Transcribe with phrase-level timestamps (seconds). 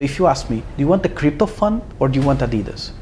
[0.00, 2.92] If you ask me, do you want the crypto fund or do you want Adidas?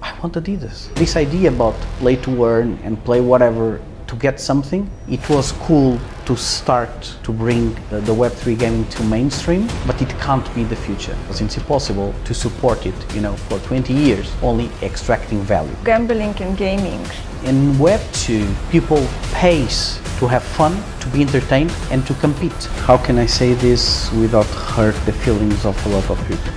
[0.00, 0.94] I want Adidas.
[0.94, 5.98] This idea about play to earn and play whatever to get something, it was cool
[6.26, 10.76] to start to bring the, the Web3 gaming to mainstream, but it can't be the
[10.76, 15.74] future because it's impossible to support it, you know, for 20 years, only extracting value.
[15.84, 17.00] Gambling and gaming.
[17.42, 22.64] In Web2, people pays to have fun, to be entertained, and to compete.
[22.86, 26.52] How can I say this without hurt the feelings of a lot of people?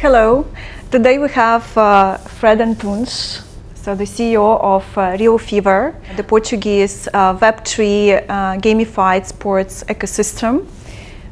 [0.00, 0.46] Hello.
[0.90, 3.42] Today we have uh, Fred Antunes,
[3.74, 10.66] so the CEO of uh, RealFevr, the Portuguese uh, Web3 uh, gamified sports ecosystem.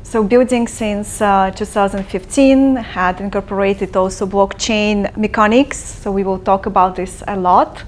[0.08, 5.78] So building since uh, 2015, had incorporated also blockchain mechanics.
[5.78, 7.82] So we will talk about this a lot.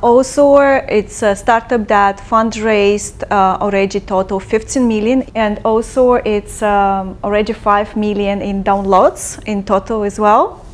[0.00, 7.18] Also, it's a startup that fundraised uh, already total 15 million, and also it's um,
[7.22, 10.64] already 5 million in downloads in total as well.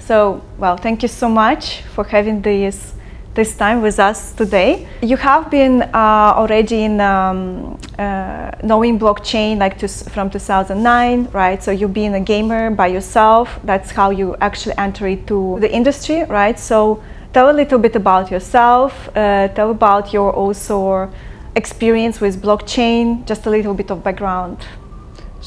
[0.00, 2.94] So, well, thank you so much for having this
[3.38, 4.88] this time with us today.
[5.00, 11.62] You have been uh, already in um, uh, knowing blockchain like to, from 2009, right?
[11.62, 13.60] So you've been a gamer by yourself.
[13.62, 16.58] That's how you actually entered into the industry, right?
[16.58, 17.00] So
[17.32, 19.08] tell a little bit about yourself.
[19.14, 21.08] Uh, tell about your also
[21.54, 23.24] experience with blockchain.
[23.24, 24.58] Just a little bit of background.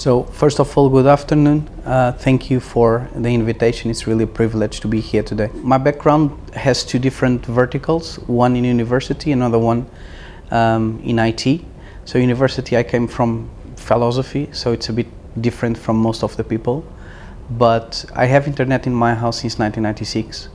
[0.02, 1.70] So, first of all, good afternoon.
[1.86, 3.92] Uh, thank you for the invitation.
[3.92, 5.52] It's really a privilege to be here today.
[5.54, 9.86] My background has two different verticals one in university, another one
[10.50, 11.64] um, in IT.
[12.06, 15.06] So, university, I came from philosophy, so it's a bit
[15.40, 16.84] different from most of the people.
[17.52, 20.50] But I have internet in my house since 1996.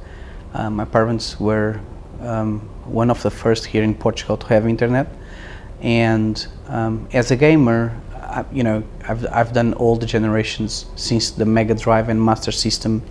[0.54, 1.80] Uh, my parents were
[2.20, 5.06] um, one of the first here in Portugal to have internet.
[5.80, 7.96] And um, as a gamer,
[8.36, 12.52] I, you know, I've, I've done all the generations since the Mega Drive and Master
[12.52, 13.02] System,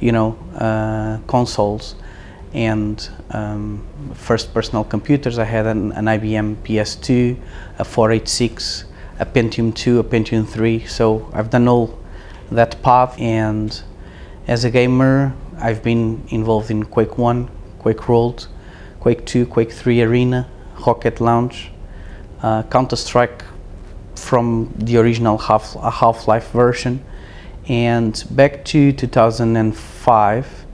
[0.00, 1.94] you know, uh, consoles
[2.52, 5.38] and um, first personal computers.
[5.38, 7.38] I had an, an, IBM PS2,
[7.78, 8.84] a 486,
[9.18, 10.84] a Pentium 2, a Pentium 3.
[10.84, 11.98] So I've done all
[12.50, 13.18] that path.
[13.18, 13.82] And
[14.46, 17.48] as a gamer, I've been involved in Quake 1,
[17.78, 18.48] Quake World,
[19.00, 20.50] Quake 2, Quake 3 Arena,
[20.86, 21.70] Rocket Launch,
[22.42, 23.42] uh, Counter Strike
[24.16, 27.04] from the original Half Half-Life version,
[27.68, 30.66] and back to 2005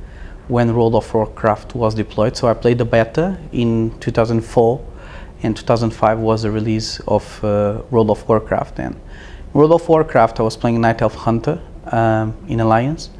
[0.48, 2.36] when World of Warcraft was deployed.
[2.36, 4.86] So I played the beta in 2004,
[5.42, 8.78] and 2005 was the release of uh, World of Warcraft.
[8.78, 9.00] And
[9.52, 13.10] World of Warcraft, I was playing Night Elf Hunter um, in Alliance,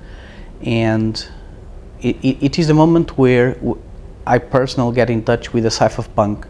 [0.63, 1.27] and
[2.01, 3.57] it, it, it is the moment where
[4.27, 6.47] I personally get in touch with the cypherpunk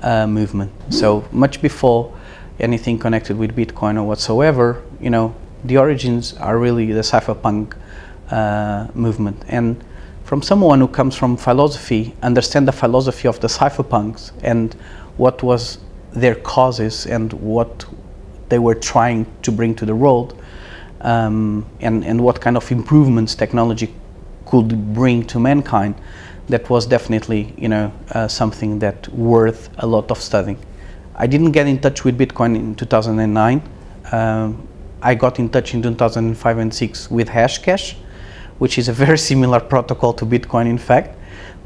[0.00, 0.72] uh, movement.
[0.90, 2.15] So much before
[2.58, 5.34] anything connected with Bitcoin or whatsoever, you know,
[5.64, 7.76] the origins are really the cypherpunk
[8.30, 9.42] uh, movement.
[9.48, 9.82] And
[10.24, 14.74] from someone who comes from philosophy, understand the philosophy of the cypherpunks and
[15.16, 15.78] what was
[16.12, 17.84] their causes and what
[18.48, 20.40] they were trying to bring to the world,
[21.02, 23.92] um, and, and what kind of improvements technology
[24.46, 25.94] could bring to mankind,
[26.48, 30.58] that was definitely, you know, uh, something that worth a lot of studying.
[31.18, 33.62] I didn't get in touch with Bitcoin in 2009.
[34.12, 34.68] Um,
[35.00, 37.94] I got in touch in 2005 and 6 with Hashcash,
[38.58, 41.16] which is a very similar protocol to Bitcoin, in fact.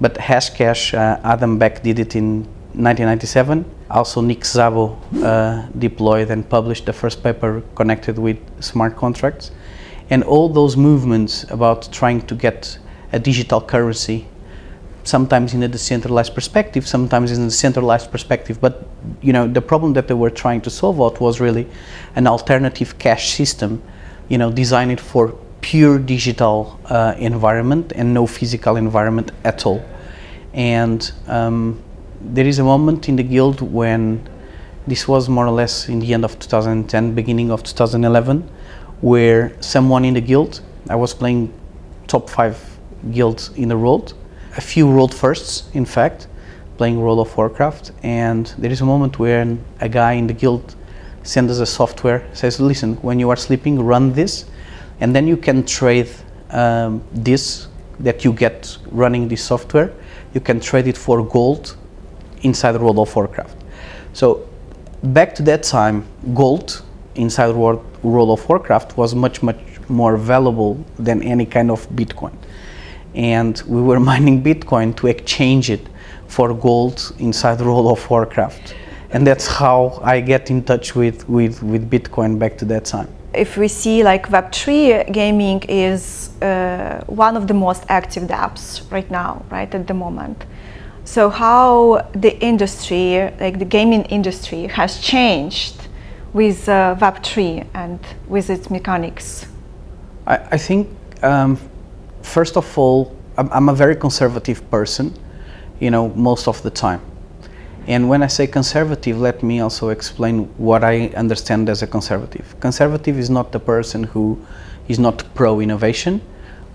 [0.00, 2.44] But Hashcash, uh, Adam Back did it in
[2.75, 3.65] 1997.
[3.91, 9.50] Also, Nick Szabo uh, deployed and published the first paper connected with smart contracts.
[10.11, 12.78] And all those movements about trying to get
[13.12, 14.28] a digital currency
[15.05, 18.61] sometimes in a decentralized perspective, sometimes in a centralized perspective.
[18.61, 18.87] But
[19.21, 21.66] you know, the problem that they were trying to solve out was really
[22.16, 23.83] an alternative cash system,
[24.28, 29.84] you know, designed for pure digital uh, environment and no physical environment at all.
[30.53, 31.82] And um,
[32.21, 34.28] there is a moment in the guild when
[34.87, 38.49] this was more or less in the end of 2010, beginning of 2011,
[39.00, 41.52] where someone in the guild, I was playing
[42.06, 42.58] top five
[43.12, 44.14] guilds in the world,
[44.56, 46.26] a few world firsts, in fact,
[46.76, 47.93] playing World of Warcraft.
[48.02, 50.75] And there is a moment where a guy in the guild
[51.23, 54.47] sends us a software, says, listen, when you are sleeping, run this,
[55.00, 56.08] and then you can trade
[56.50, 57.69] um, this
[58.00, 59.93] that you get running this software,
[60.32, 61.76] you can trade it for gold
[62.43, 63.55] inside World of Warcraft.
[64.14, 64.49] So
[65.02, 66.82] back to that time, gold
[67.14, 69.58] inside World, World of Warcraft was much, much
[69.88, 72.32] more valuable than any kind of Bitcoin
[73.15, 75.87] and we were mining Bitcoin to exchange it
[76.27, 78.75] for gold inside World of Warcraft.
[79.12, 83.09] and that's how I get in touch with, with, with Bitcoin back to that time.
[83.35, 89.09] If we see like Web3 gaming is uh, one of the most active dApps right
[89.11, 90.45] now, right at the moment.
[91.05, 95.89] So how the industry, like the gaming industry, has changed
[96.33, 97.99] with uh, Web3 and
[98.29, 99.47] with its mechanics?
[100.27, 100.89] I, I think,
[101.23, 101.59] um,
[102.22, 105.14] first of all, I'm, I'm, a very conservative person,
[105.78, 107.00] you know, most of the time.
[107.87, 112.55] And when I say conservative, let me also explain what I understand as a conservative.
[112.61, 114.38] Conservative is not the person who
[114.88, 116.20] is not pro innovation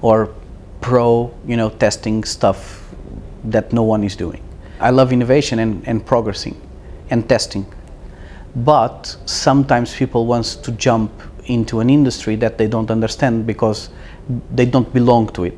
[0.01, 0.33] or
[0.81, 2.93] pro, you know, testing stuff
[3.43, 4.41] that no one is doing.
[4.79, 6.59] I love innovation and, and progressing
[7.09, 7.65] and testing
[8.55, 11.11] but sometimes people want to jump
[11.45, 13.89] into an industry that they don't understand because
[14.53, 15.57] they don't belong to it.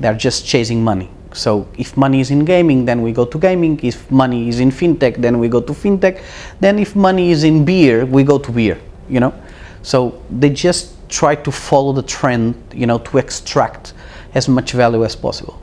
[0.00, 1.10] They're just chasing money.
[1.32, 3.78] So if money is in gaming, then we go to gaming.
[3.82, 6.22] If money is in fintech, then we go to fintech.
[6.60, 9.34] Then if money is in beer, we go to beer, you know?
[9.82, 13.94] So they just try to follow the trend, you know, to extract
[14.34, 15.60] as much value as possible.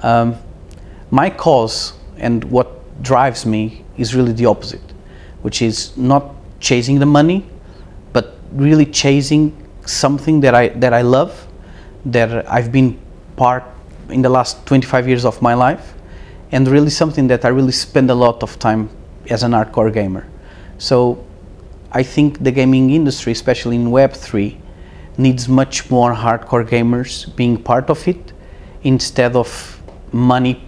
[0.00, 0.36] Um,
[1.10, 4.80] my cause and what drives me is really the opposite
[5.42, 7.46] which is not chasing the money,
[8.12, 9.56] but really chasing
[9.86, 11.46] something that I that I love,
[12.04, 12.98] that I've been
[13.36, 13.64] part
[14.08, 15.94] in the last 25 years of my life,
[16.52, 18.90] and really something that I really spend a lot of time
[19.28, 20.26] as an hardcore gamer.
[20.78, 21.24] So
[21.92, 24.56] I think the gaming industry, especially in Web3,
[25.18, 28.32] needs much more hardcore gamers being part of it
[28.82, 29.82] instead of
[30.12, 30.64] money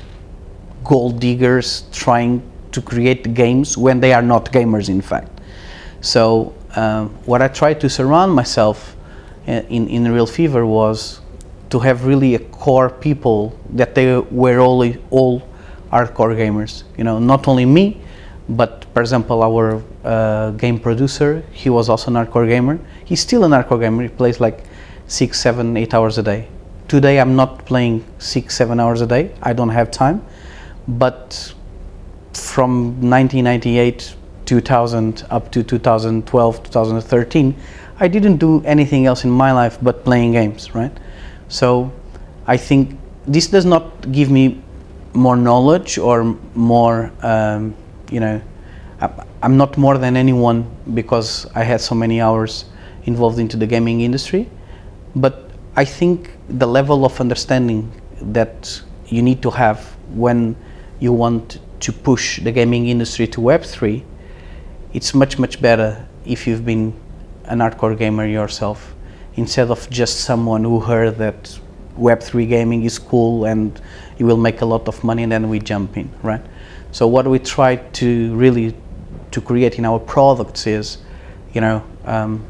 [0.84, 2.42] gold diggers trying
[2.72, 5.40] to create games when they are not gamers in fact.
[6.00, 8.96] So um, what I tried to surround myself
[9.46, 11.21] uh, in, in RealFevr was
[11.72, 15.40] to have really a core people that they were all, all
[15.90, 16.84] hardcore gamers.
[16.98, 17.98] You know, not only me,
[18.46, 22.78] but for example, our uh, game producer, he was also an hardcore gamer.
[23.06, 24.02] He's still an hardcore gamer.
[24.02, 24.64] He plays like
[25.06, 26.46] six, seven, eight hours a day.
[26.88, 29.34] Today, I'm not playing six, seven hours a day.
[29.42, 30.22] I don't have time.
[30.86, 31.54] But
[32.34, 37.54] from 1998 2000 up to 2012 2013
[38.00, 40.92] i didn't do anything else in my life but playing games right
[41.52, 41.92] so
[42.46, 44.44] i think this does not give me
[45.12, 47.74] more knowledge or more um,
[48.10, 48.40] you know
[49.42, 50.64] i'm not more than anyone
[50.94, 52.64] because i had so many hours
[53.04, 54.48] involved into the gaming industry.
[55.16, 57.90] But i think the level of understanding
[58.20, 59.78] that you need to have
[60.14, 60.56] when
[61.00, 64.04] you want to push the gaming industry to Web3,
[64.92, 66.94] it's much, much better if you've been
[67.46, 68.94] an hardcore gamer yourself
[69.36, 71.58] instead of just someone who heard that
[71.98, 73.80] Web3 gaming is cool and
[74.18, 76.42] you will make a lot of money and then we jump in, right?
[76.90, 78.74] So what we try to really
[79.30, 80.98] to create in our products is,
[81.54, 82.44] you know, um,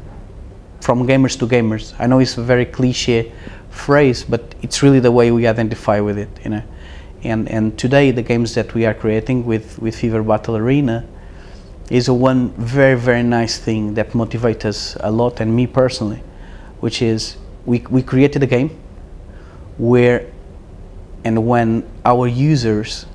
[0.81, 1.93] from gamers to gamers.
[1.97, 3.31] I know it's a very cliche
[3.69, 6.63] phrase, but it's really the way we identify with it, you know.
[7.23, 11.05] And, and today the games that we are creating with, with Fever Battle Arena
[11.89, 16.21] is a one very, very nice thing that motivates us a lot and me personally,
[16.83, 18.69] which is we, we created a game
[19.77, 20.29] where
[21.23, 23.05] and when our users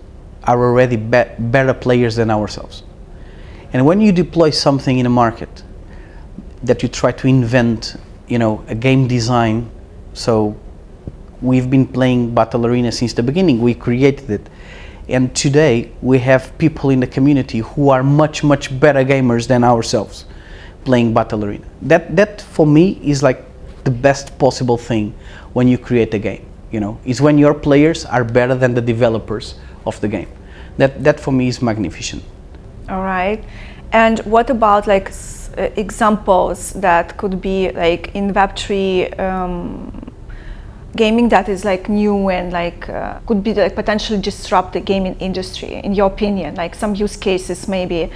[0.44, 2.82] are already be better players than ourselves.
[3.74, 5.62] And when you deploy something in a market
[6.62, 7.96] that you try to invent,
[8.26, 9.70] you know, a game design,
[10.14, 10.58] so
[11.42, 13.60] we've been playing Battle Arena since the beginning.
[13.60, 14.48] We created it.
[15.10, 19.62] And today we have people in the community who are much, much better gamers than
[19.62, 20.24] ourselves
[20.86, 21.66] playing Battle Arena.
[21.82, 23.44] That, that for me is like
[23.84, 25.14] the best possible thing
[25.52, 26.44] when you create a game.
[26.70, 29.54] You know, is when your players are better than the developers
[29.86, 30.28] of the game.
[30.76, 32.22] That, that for me is magnificent.
[32.88, 33.42] All right.
[33.92, 35.10] And what about like
[35.56, 40.12] uh, examples that could be like in Web3 um,
[40.96, 45.14] gaming that is like new and like uh, could be like potentially disrupt the gaming
[45.20, 48.10] industry in your opinion like some use cases maybe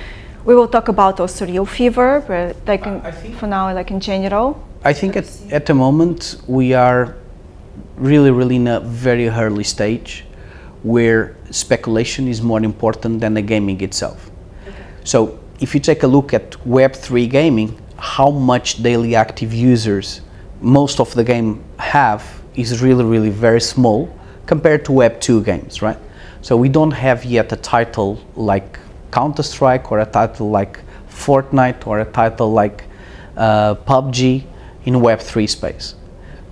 [0.44, 3.00] we will talk about also RealFevr but like in,
[3.34, 7.16] for now like in general i think at, at the moment we are
[7.96, 10.24] really really in a very early stage
[10.82, 14.30] where speculation is more important than the gaming itself
[14.66, 14.74] okay.
[15.04, 20.22] so if you take a look at web3 gaming how much daily active users
[20.62, 24.08] most of the game have is really, really very small
[24.46, 25.98] compared to Web 2 games, right?
[26.40, 28.78] So we don't have yet a title like
[29.10, 32.84] Counter Strike or a title like Fortnite or a title like
[33.36, 34.44] uh, PUBG
[34.84, 35.94] in Web 3 space.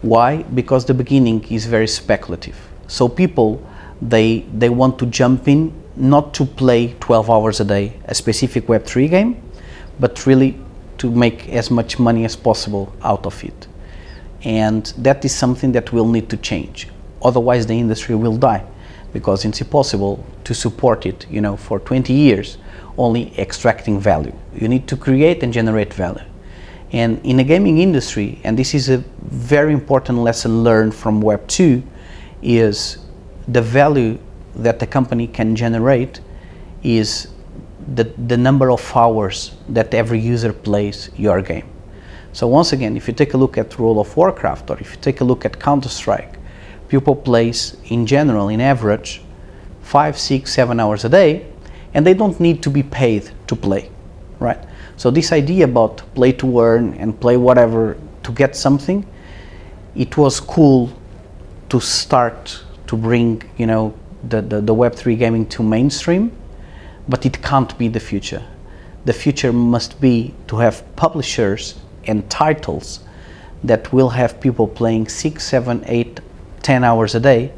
[0.02, 0.42] Why?
[0.42, 2.56] Because the beginning is very speculative.
[2.87, 3.62] So people
[4.02, 8.66] they they want to jump in not to play 12 hours a day a specific
[8.66, 9.42] Web3 game,
[9.99, 10.58] but really
[10.99, 13.66] to make as much money as possible out of it.
[14.42, 16.88] And that is something that will need to change.
[17.22, 18.64] Otherwise, the industry will die
[19.12, 22.56] because it's impossible to support it, you know, for 20 years
[22.96, 24.34] only extracting value.
[24.54, 26.25] You need to create and generate value.
[26.92, 31.47] And in the gaming industry, and this is a very important lesson learned from Web
[31.47, 31.82] 2,
[32.42, 32.99] is
[33.47, 34.18] the value
[34.56, 36.20] that the company can generate
[36.82, 37.28] is
[37.94, 41.68] the, the number of hours that every user plays your game.
[42.32, 45.00] So once again, if you take a look at World of Warcraft or if you
[45.00, 46.38] take a look at Counter-Strike,
[46.88, 49.23] people plays in general, in average,
[49.82, 51.47] five, six, seven hours a day,
[51.94, 53.90] and they don't need to be paid to play,
[54.38, 54.59] right?
[55.00, 59.07] So this idea about play to earn and play whatever to get something,
[59.97, 60.92] it was cool
[61.71, 63.95] to start to bring, you know,
[64.28, 66.30] the, the, the Web3 gaming to mainstream,
[67.09, 68.45] but it can't be the future.
[69.07, 73.00] The future must be to have publishers and titles
[73.64, 76.21] that will have people playing six, seven, eight,
[76.61, 77.54] ten hours a day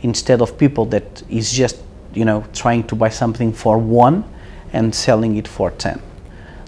[0.00, 1.76] instead of people that is just
[2.14, 4.24] you know trying to buy something for one
[4.72, 6.00] and selling it for ten.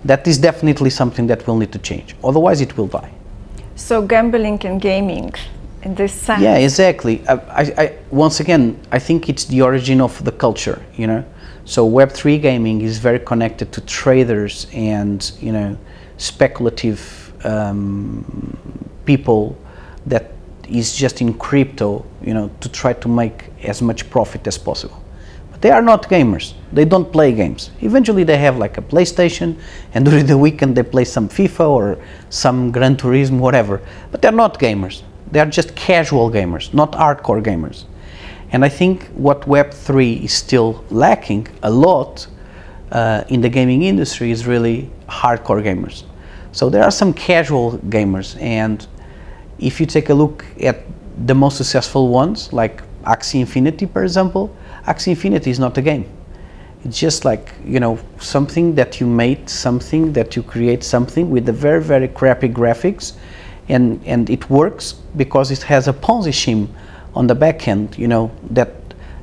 [0.09, 2.17] That is definitely something that will need to change.
[2.25, 3.13] Otherwise, it will die.
[3.77, 5.35] So gambling and gaming,
[5.83, 6.43] in this sense.
[6.43, 7.17] Yeah, exactly.
[7.29, 10.81] I, I, I, once again, I think it's the origin of the culture.
[10.97, 11.25] You know,
[11.65, 15.77] so Web three gaming is very connected to traders and you know
[16.17, 17.01] speculative
[17.45, 18.25] um,
[19.05, 19.57] people
[20.07, 20.33] that
[20.69, 25.03] is just in crypto, you know, to try to make as much profit as possible.
[25.61, 26.55] They are not gamers.
[26.73, 27.71] They don't play games.
[27.81, 29.57] Eventually, they have like a PlayStation,
[29.93, 31.99] and during the weekend they play some FIFA or
[32.31, 33.81] some Gran Turismo, whatever.
[34.11, 35.03] But they're not gamers.
[35.31, 37.85] They are just casual gamers, not hardcore gamers.
[38.51, 42.27] And I think what Web3 is still lacking a lot
[42.93, 46.05] uh, in the gaming industry is really hardcore gamers.
[46.53, 48.87] So there are some casual gamers, and
[49.59, 50.85] if you take a look at
[51.27, 54.57] the most successful ones, like Axie Infinity, for example,
[54.89, 56.07] Axie Infinity is not a game.
[56.85, 61.45] It's just like, you know, something that you made, something that you create something with
[61.45, 63.15] the very, very crappy graphics,
[63.69, 66.75] and, and it works because it has a Ponzi scheme
[67.15, 68.73] on the back end, you know, that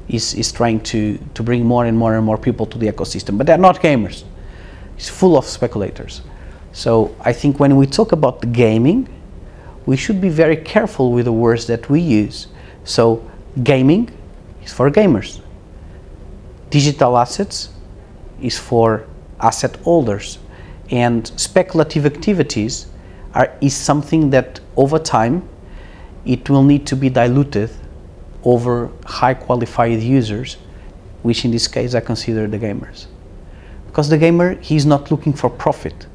[0.07, 3.37] is, is trying to, to bring more and more and more people to the ecosystem.
[3.37, 4.23] But they're not gamers.
[4.97, 6.21] It's full of speculators.
[6.73, 9.07] So I think when we talk about the gaming,
[9.85, 12.47] we should be very careful with the words that we use.
[12.83, 13.23] So,
[13.63, 14.11] gaming
[14.63, 15.41] is for gamers,
[16.69, 17.69] digital assets
[18.41, 19.05] is for
[19.39, 20.39] asset holders,
[20.91, 22.87] and speculative activities
[23.33, 25.47] are, is something that over time
[26.25, 27.69] it will need to be diluted
[28.43, 30.57] over high qualified users,
[31.23, 33.07] which in this case I consider the gamers.
[33.87, 36.07] Because the gamer, he's not looking for profit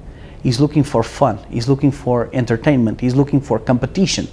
[0.42, 1.38] He's looking for fun.
[1.50, 3.00] He's looking for entertainment.
[3.00, 4.26] He's looking for competition,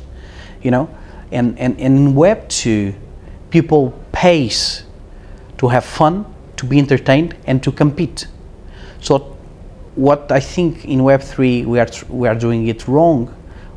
[0.61, 0.89] you know.
[1.31, 2.93] And, and, and in Web 2,
[3.49, 4.83] people pays
[5.57, 6.25] to have fun,
[6.57, 8.27] to be entertained, and to compete.
[9.01, 9.37] So
[9.95, 13.33] what I think in Web 3 we are, we are doing it wrong,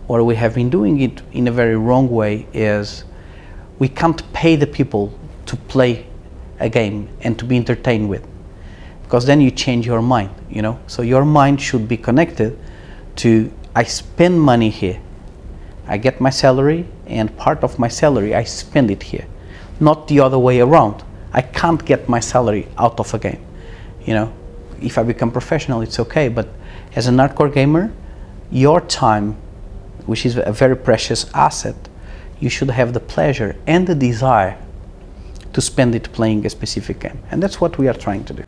[0.08, 3.04] or we have been doing it in a very wrong way, is
[3.78, 5.12] we can't pay the people
[5.46, 6.06] to play
[6.58, 8.26] a game and to be entertained with
[9.02, 10.78] because then you change your mind you know?
[10.86, 12.58] So your mind should be connected
[13.16, 15.00] to i spend money here.
[15.86, 19.26] I get my salary and part of my salary i spend it here.
[19.78, 23.44] Not the other way around i can't get my salary out of a game
[24.04, 24.32] you know
[24.82, 26.48] if i become professional it's okay but
[26.96, 27.92] as an hardcore gamer
[28.50, 29.36] your time
[30.06, 31.76] which is a very precious asset
[32.40, 34.56] you should have the pleasure and the desire
[35.52, 38.44] to spend it playing a specific game and that's what we are trying to do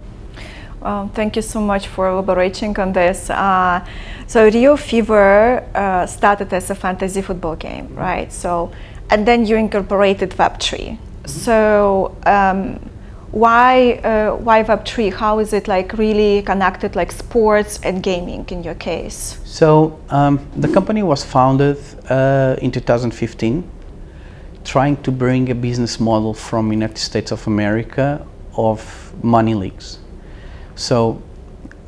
[0.82, 3.30] well, thank you so much for elaborating on this.
[3.30, 3.86] Uh,
[4.26, 8.32] so RealFevr uh, started as a fantasy football game, right?
[8.32, 8.72] So,
[9.08, 10.98] and then you incorporated Web3.
[11.26, 12.78] So, um,
[13.30, 15.12] why uh, why Web3?
[15.12, 19.40] How is it like really connected, like sports and gaming in your case?
[19.44, 21.78] So, um, the company was founded
[22.10, 23.64] uh, in 2015,
[24.64, 28.26] trying to bring a business model from United States of America
[28.56, 29.98] of money leagues.
[30.74, 31.22] So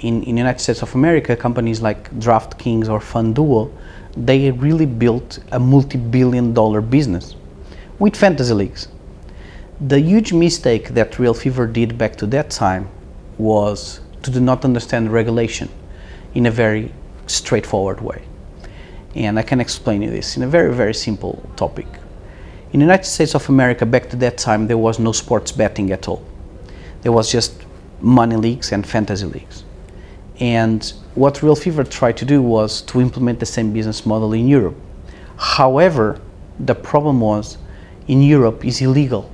[0.00, 3.73] in, in United States of America, companies like DraftKings or FanDuel,
[4.17, 7.35] they really built a multi-billion dollar business
[7.99, 8.88] with fantasy leagues.
[9.81, 12.88] The huge mistake that RealFevr did back to that time
[13.38, 15.69] was to do not understand regulation
[16.33, 16.93] in a very
[17.26, 18.23] straightforward way.
[19.16, 21.88] And I can explain you this in a very, very simple topic.
[22.73, 25.90] In the United States of America, back to that time, there was no sports betting
[25.90, 26.25] at all
[27.02, 27.54] There was just
[28.00, 29.64] money leagues and fantasy leagues.
[30.38, 30.85] And
[31.16, 34.76] what RealFevr tried to do was to implement the same business model in Europe.
[35.37, 36.21] However,
[36.61, 37.59] the problem was
[38.07, 39.34] in Europe it's illegal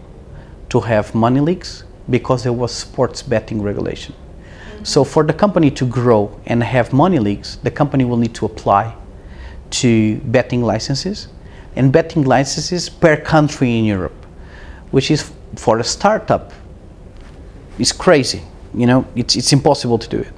[0.70, 4.14] to have money leaks because there was sports betting regulation.
[4.82, 8.46] So for the company to grow and have money leaks, the company will need to
[8.46, 8.94] apply
[9.70, 11.28] to betting licenses
[11.76, 14.26] and betting licenses per country in Europe,
[14.90, 16.52] which is for a startup
[17.78, 18.42] is crazy.
[18.74, 20.32] You know, it's, it's impossible to do it.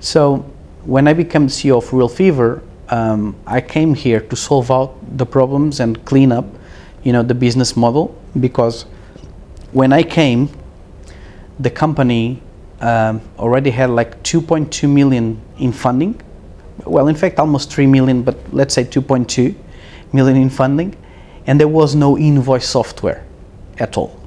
[0.00, 0.38] So
[0.84, 5.80] when I became CEO of RealFevr, um, I came here to solve out the problems
[5.80, 6.44] and clean up,
[7.02, 8.86] you know, the business model because
[9.76, 10.48] when I came,
[11.60, 12.40] the company
[12.80, 16.18] um, already had like 2.2 million in funding.
[16.86, 19.54] Well, in fact, almost 3 million, but let's say 2.2
[20.14, 20.96] million in funding,
[21.46, 23.22] and there was no invoice software
[23.76, 24.18] at all.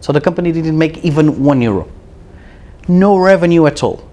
[0.00, 1.90] So the company didn't make even one euro,
[2.86, 4.08] no revenue at all.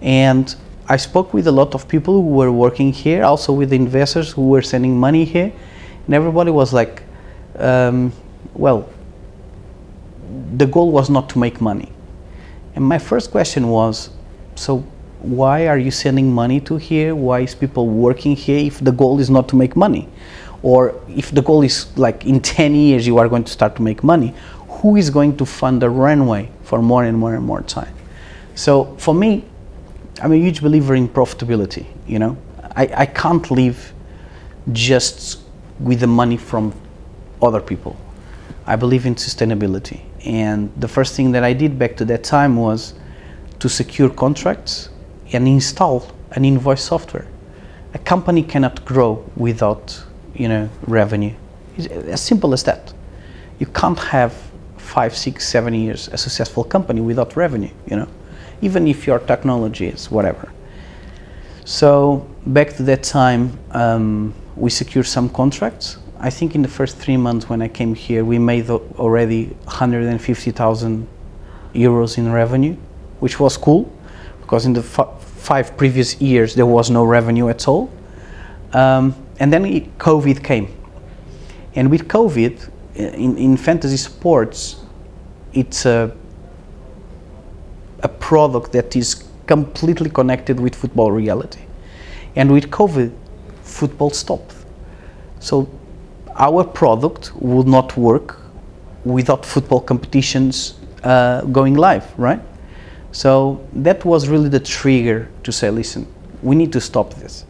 [0.00, 0.56] And
[0.88, 4.48] I spoke with a lot of people who were working here, also with investors who
[4.48, 5.52] were sending money here,
[6.06, 7.02] and everybody was like,
[7.58, 8.14] um,
[8.54, 8.88] well,
[10.56, 11.92] the goal was not to make money.
[12.74, 14.10] And my first question was,
[14.54, 14.78] so
[15.20, 17.14] why are you sending money to here?
[17.14, 20.08] Why is people working here if the goal is not to make money?
[20.62, 23.82] Or if the goal is like in 10 years you are going to start to
[23.82, 24.34] make money,
[24.68, 27.94] who is going to fund the runway for more and more and more time?
[28.54, 29.44] So for me,
[30.22, 32.38] I'm a huge believer in profitability, you know.
[32.74, 33.92] I, I can't live
[34.72, 35.40] just
[35.78, 36.72] with the money from
[37.42, 37.96] other people.
[38.66, 40.00] I believe in sustainability.
[40.26, 42.94] And the first thing that I did back to that time was
[43.60, 44.90] to secure contracts
[45.32, 47.26] and install an invoice software.
[47.94, 50.04] A company cannot grow without,
[50.34, 51.34] you know, revenue.
[51.76, 52.92] It's as simple as that.
[53.60, 54.34] You can't have
[54.76, 58.08] five, six, seven years a successful company without revenue, you know,
[58.60, 60.52] even if your technology is whatever.
[61.64, 66.96] So back to that time, um, we secured some contracts I think in the first
[66.96, 71.08] three months when I came here, we made already 150,000
[71.74, 72.74] euros in revenue,
[73.20, 73.92] which was cool
[74.40, 77.90] because in the five previous years there was no revenue at all.
[78.72, 80.68] Um, and then it, COVID came.
[81.74, 84.76] And with COVID, in, in fantasy sports,
[85.52, 86.16] it's a,
[88.02, 91.60] a product that is completely connected with football reality.
[92.34, 93.12] And with COVID,
[93.62, 94.54] football stopped.
[95.40, 95.68] So
[96.38, 98.38] our product would not work
[99.04, 102.40] without football competitions uh, going live, right?
[103.12, 106.06] So that was really the trigger to say, listen,
[106.42, 107.46] we need to stop this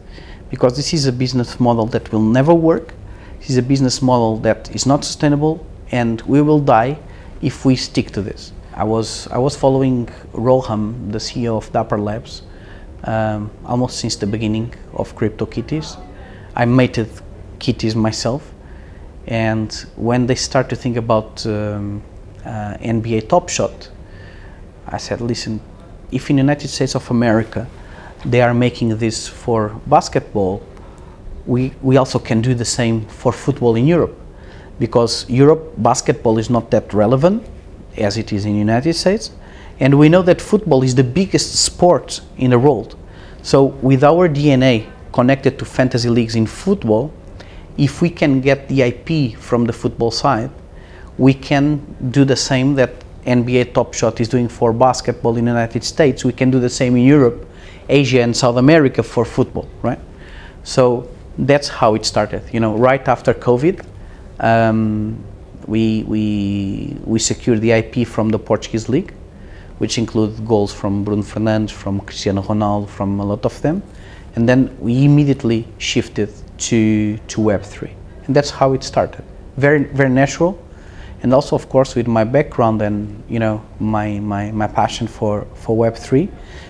[0.49, 2.93] because this is a business model that will never work.
[3.39, 6.97] This is a business model that is not sustainable and we will die
[7.41, 8.53] if we stick to this.
[8.73, 12.43] I was, I was following Roham, the CEO of Dapper Labs,
[13.03, 15.99] um, almost since the beginning of CryptoKitties.
[16.55, 17.09] I mated
[17.59, 18.53] kitties myself
[19.27, 22.01] and when they start to think about um,
[22.45, 23.89] uh, NBA Top Shot,
[24.87, 25.59] I said, listen,
[26.11, 27.67] if in the United States of America
[28.25, 30.63] they are making this for basketball,
[31.45, 34.17] we, we also can do the same for football in Europe.
[34.79, 37.43] Because Europe, basketball is not that relevant
[37.97, 39.31] as it is in the United States.
[39.79, 42.95] And we know that football is the biggest sport in the world.
[43.41, 47.11] So with our DNA connected to fantasy leagues in football,
[47.77, 50.49] if we can get the IP from the football side,
[51.17, 52.93] we can do the same that
[53.25, 56.23] NBA Top Shot is doing for basketball in the United States.
[56.23, 57.47] We can do the same in Europe,
[57.89, 59.99] Asia, and South America for football, right?
[60.63, 62.41] So that's how it started.
[62.51, 63.85] You know, right after COVID,
[64.39, 65.23] um,
[65.67, 69.13] we, we, we secured the IP from the Portuguese league,
[69.79, 73.83] which include goals from Bruno Fernandes, from Cristiano Ronaldo, from a lot of them.
[74.35, 77.91] And then we immediately shifted to, to Web3.
[78.25, 79.23] And that's how it started.
[79.57, 80.59] Very, very natural.
[81.23, 85.47] And also, of course, with my background and, you know, my, my, my passion for,
[85.55, 86.29] for Web3,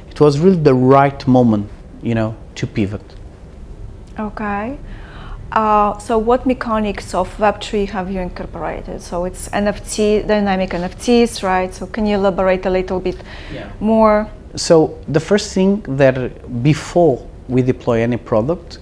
[0.10, 1.69] it was really the right moment,
[2.02, 3.02] you know, to pivot.
[4.17, 4.78] Okay.
[5.52, 9.02] Uh, so what mechanics of Web3 have you incorporated?
[9.02, 11.73] So it's NFT, dynamic NFTs, right?
[11.73, 13.17] So can you elaborate a little bit
[13.54, 13.71] yeah.
[13.80, 14.30] more?
[14.56, 18.80] So the first thing that before we deploy any product,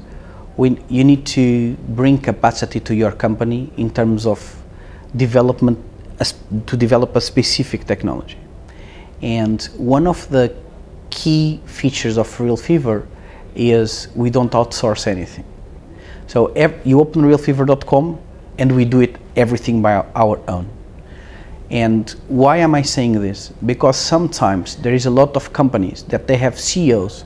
[0.58, 4.64] we, you need to bring capacity to your company in terms of
[5.16, 5.78] development
[6.66, 8.38] to develop a specific technology.
[9.22, 10.56] And one of the
[11.10, 13.06] key features of RealFevr
[13.56, 15.46] is we don't outsource anything.
[16.28, 18.20] So you open realfevr.com
[18.58, 20.70] and we do it everything by our own.
[21.70, 23.50] And why am I saying this?
[23.66, 27.26] Because sometimes there is a lot of companies that they have CEOs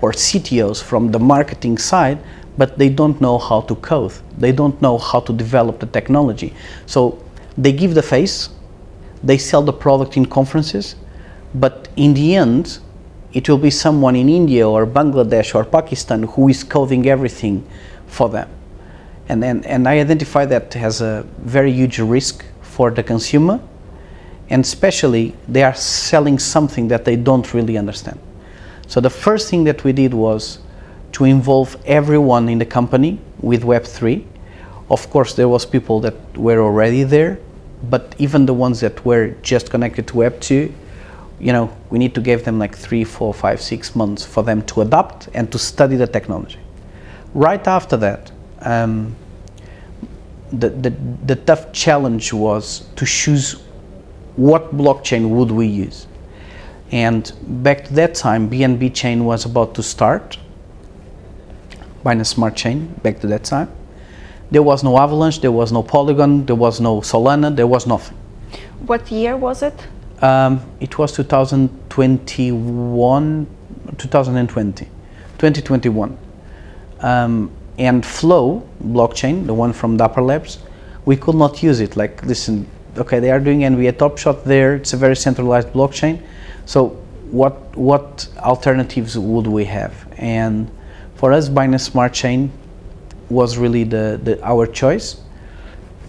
[0.00, 2.18] or CTOs from the marketing side,
[2.60, 4.12] but they don't know how to code.
[4.36, 6.52] They don't know how to develop the technology.
[6.84, 7.18] So
[7.56, 8.50] they give the face,
[9.24, 10.94] they sell the product in conferences,
[11.54, 12.78] but in the end,
[13.32, 17.66] it will be someone in India or Bangladesh or Pakistan who is coding everything
[18.06, 18.50] for them.
[19.30, 23.58] And, and, and I identify that as a very huge risk for the consumer
[24.50, 28.20] and especially they are selling something that they don't really understand.
[28.86, 30.58] So the first thing that we did was
[31.12, 34.24] to involve everyone in the company with Web3.
[34.90, 37.38] Of course, there was people that were already there,
[37.88, 40.72] but even the ones that were just connected to Web2,
[41.40, 44.62] you know, we need to give them like three, four, five, six months for them
[44.66, 46.58] to adapt and to study the technology.
[47.34, 49.16] Right after that, um,
[50.52, 50.90] the, the,
[51.26, 53.62] the tough challenge was to choose
[54.36, 56.06] what blockchain would we use?
[56.92, 60.38] And back to that time, BNB chain was about to start,
[62.04, 63.70] Binance Smart Chain, back to that time.
[64.50, 68.16] There was no Avalanche, there was no Polygon, there was no Solana, there was nothing.
[68.86, 69.86] What year was it?
[70.22, 73.46] Um, it was 2021,
[73.96, 74.84] 2020,
[75.38, 76.18] 2021.
[77.00, 80.58] Um, and Flow blockchain, the one from Dapper Labs,
[81.06, 81.96] we could not use it.
[81.96, 82.66] Like, listen,
[82.98, 84.74] okay, they are doing NBA Top Shot there.
[84.74, 86.20] It's a very centralized blockchain.
[86.66, 86.88] So
[87.30, 90.06] what what alternatives would we have?
[90.18, 90.70] And
[91.20, 92.50] for us, Binance Smart Chain
[93.28, 95.20] was really the, the our choice.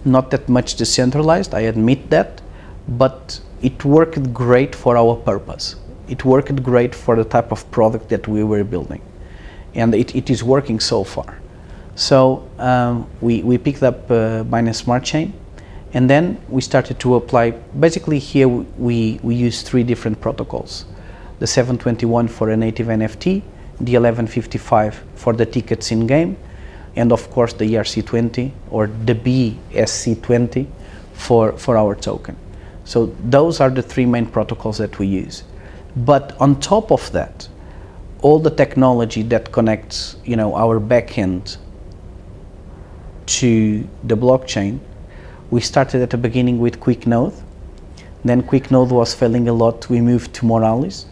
[0.06, 2.42] Not that much decentralized, I admit that,
[2.88, 5.76] but it worked great for our purpose.
[6.08, 9.02] It worked great for the type of product that we were building,
[9.76, 11.38] and it, it is working so far.
[11.96, 15.34] So um, we, we picked up uh, Binance Smart Chain
[15.94, 20.86] and then we started to apply, basically here we, we use three different protocols.
[21.40, 23.42] The 721 for a native NFT,
[23.86, 26.38] the 1155 for the tickets in game,
[26.96, 30.68] and of course the ERC20 or the BSC20
[31.14, 32.36] for, for our token.
[32.84, 35.44] So those are the three main protocols that we use.
[35.96, 37.48] But on top of that,
[38.22, 41.58] all the technology that connects you know, our backend
[43.26, 44.80] to the blockchain
[45.52, 47.34] we started at the beginning with QuickNode.
[48.24, 49.90] Then QuickNode was failing a lot.
[49.90, 51.06] We moved to Moralis.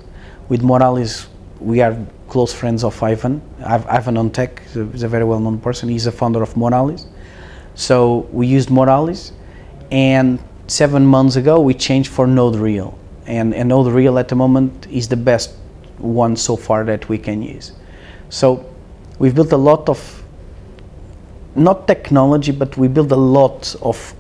[0.47, 1.27] With Moralis,
[1.60, 1.97] we are
[2.30, 3.42] close friends of Ivan.
[3.63, 5.89] Ivan on Tech is a very well-known person.
[5.89, 7.08] He's a founder of Moralis.
[7.76, 9.32] So we used Moralis,
[9.92, 12.94] and seven months ago we changed for NodeReal.
[13.26, 15.54] And, and NodeReal at the moment is the best
[15.98, 17.74] one so far that we can use.
[18.30, 18.65] So
[19.18, 20.24] we've built a lot of
[21.56, 24.13] not technology, but we built a lot of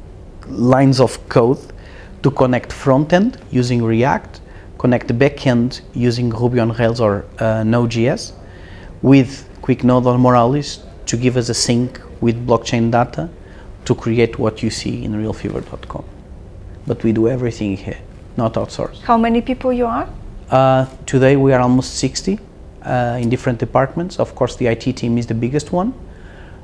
[0.47, 1.59] lines of code
[2.23, 4.41] to connect front end using React,
[4.79, 8.31] connect the backend using Ruby on Rails or uh, Node.js
[9.03, 13.29] with QuickNode or Moralis to give us a sync with blockchain data
[13.85, 16.05] to create what you see in realfevr.com.
[16.87, 17.99] But we do everything here,
[18.37, 19.01] not outsourced.
[19.01, 20.09] How many people you are?
[20.49, 22.39] Uh, today we are almost 60
[22.83, 24.19] uh, in different departments.
[24.19, 25.93] Of course, the IT team is the biggest one.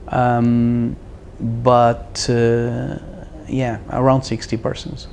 [0.08, 0.95] Um,
[1.39, 2.97] but uh,
[3.47, 5.08] yeah, around 60 persons.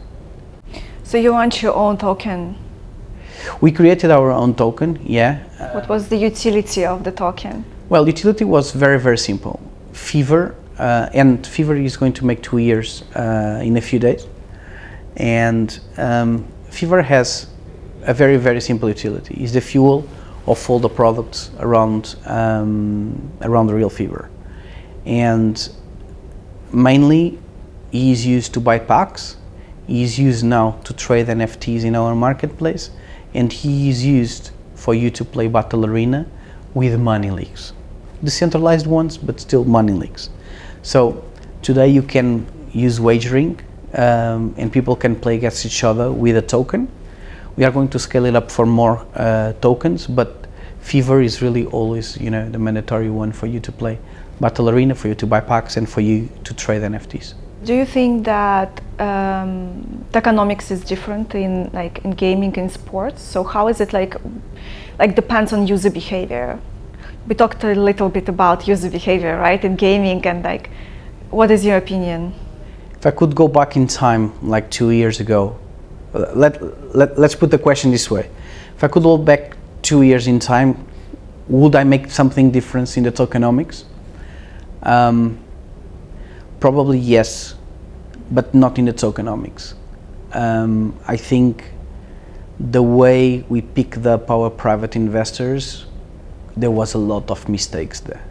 [1.03, 2.57] So you want your own token?
[3.61, 5.45] We created our own token, yeah.
[5.75, 7.65] What was the utility of the token?
[7.89, 9.61] Well, utility was very, very simple.
[9.93, 14.27] Fever, uh, and Fever is going to make two years uh, in a few days.
[15.17, 17.49] And um, Fever has
[18.03, 19.35] a very, very simple utility.
[19.35, 20.09] It's the fuel
[20.47, 24.29] of all the products around, um, around the RealFevr.
[25.07, 25.69] And
[26.73, 27.39] mainly
[27.91, 29.37] he is used to buy packs.
[29.87, 32.91] He is used now to trade NFTs in our marketplace,
[33.35, 36.27] and he is used for you to play Battle Arena
[36.75, 37.73] with money leaks.
[38.23, 40.31] Decentralized ones, but still money leaks.
[40.83, 41.25] So
[41.63, 43.61] today you can use wagering
[43.95, 46.89] um, and people can play against each other with a token.
[47.57, 50.47] We are going to scale it up for more uh, tokens, but
[50.81, 53.99] Fever is really always, you know, the mandatory one for you to play
[54.41, 57.35] Battle Arena, for you to buy packs, and for you to trade NFTs.
[57.65, 63.23] Do you think that um, economics is different in like in gaming and sports?
[63.23, 64.17] So how is it like?
[64.99, 66.59] Like depends on user behavior.
[67.29, 70.71] We talked a little bit about user behavior, right, in gaming, and like,
[71.31, 72.35] what is your opinion?
[72.99, 75.57] If I could go back in time, like two years ago,
[76.13, 76.61] let,
[76.95, 78.29] let let's put the question this way:
[78.77, 80.85] If I could go back two years in time,
[81.49, 83.85] would I make something different in the tokenomics?
[84.83, 85.39] Um,
[86.63, 87.57] Probably yes,
[88.31, 89.75] but not in the tokenomics.
[90.33, 91.73] um, I think
[92.61, 95.87] the way we picked up our private investors,
[96.57, 98.23] there was a lot of mistakes there.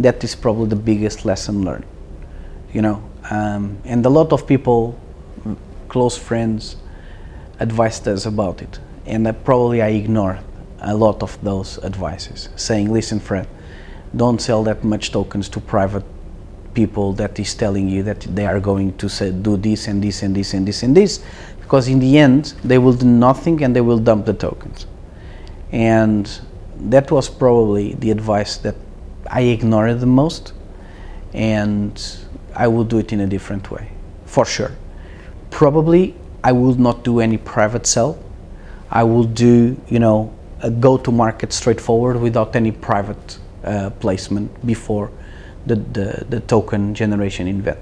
[0.00, 1.86] That is probably the biggest lesson learned,
[2.72, 3.00] you know.
[3.30, 4.98] Um, and a lot of people,
[5.88, 6.74] close friends,
[7.60, 10.40] advised us about it, and uh, probably I ignored
[10.80, 13.46] a lot of those advices, saying, "Listen, Fred,
[14.16, 16.04] don't sell that much tokens to private
[16.74, 20.22] people that is telling you that they are going to say, do this and this
[20.22, 21.24] and this and this and this
[21.60, 24.86] because in the end they will do nothing and they will dump the tokens.
[25.72, 26.30] And
[26.76, 28.74] that was probably the advice that
[29.30, 30.52] I ignored the most
[31.32, 32.00] and
[32.54, 33.90] I will do it in a different way
[34.26, 34.72] for sure.
[35.50, 38.18] Probably I will not do any private sell.
[38.90, 44.66] I will do you know a go to market straightforward without any private uh, placement
[44.66, 45.10] before
[45.66, 47.78] the, the, the token generation event.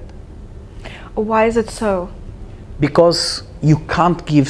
[1.15, 2.11] Why is it so?
[2.81, 4.49] Because you can't give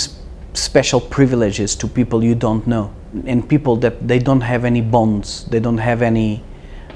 [0.55, 2.92] special privileges to people you don't know
[3.27, 6.42] and people that they don't have any bonds, they don't have any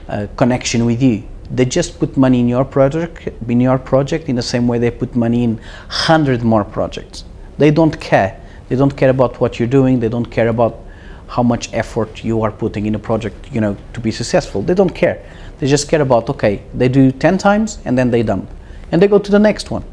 [0.08, 1.24] uh, connection with you.
[1.50, 4.90] They just put money in your project, in your project, in the same way they
[4.90, 7.24] put money in hundred more projects.
[7.58, 8.40] They don't care.
[8.68, 10.00] They don't care about what you're doing.
[10.00, 10.80] They don't care about
[11.28, 14.62] how much effort you are putting in a project, you know, to be successful.
[14.62, 15.24] They don't care.
[15.58, 18.50] They just care about okay, they do 10 times and then they dump.
[18.92, 19.84] And they go to the next one.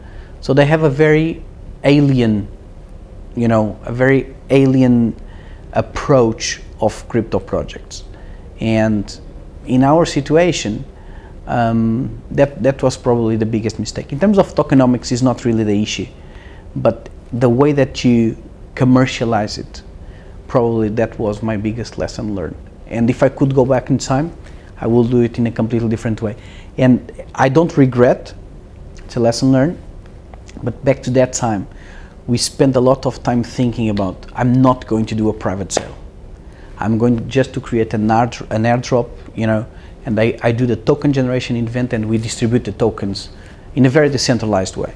[0.42, 1.44] So they have a very
[1.84, 2.48] alien,
[3.36, 5.16] you know, a very alien
[5.74, 8.04] approach of crypto projects.
[8.60, 9.20] And
[9.66, 10.86] in our situation,
[11.48, 14.12] um, that, that was probably the biggest mistake.
[14.12, 16.08] In terms of tokenomics is not really the issue,
[16.76, 18.38] but the way that you
[18.76, 19.82] commercialize it,
[20.48, 22.56] probably that was my biggest lesson learned.
[22.88, 24.36] And if I could go back in time,
[24.84, 26.36] I will do it in a completely different way.
[26.78, 28.34] And I don't regret,
[29.06, 29.80] it's a lesson learned,
[30.62, 31.68] but back to that time,
[32.28, 35.72] we spent a lot of time thinking about I'm not going to do a private
[35.72, 35.96] sale.
[36.80, 39.66] I'm going just to create an, art, an airdrop, you know,
[40.06, 43.30] and I, I do the token generation event and we distribute the tokens
[43.76, 44.94] in a very decentralized way,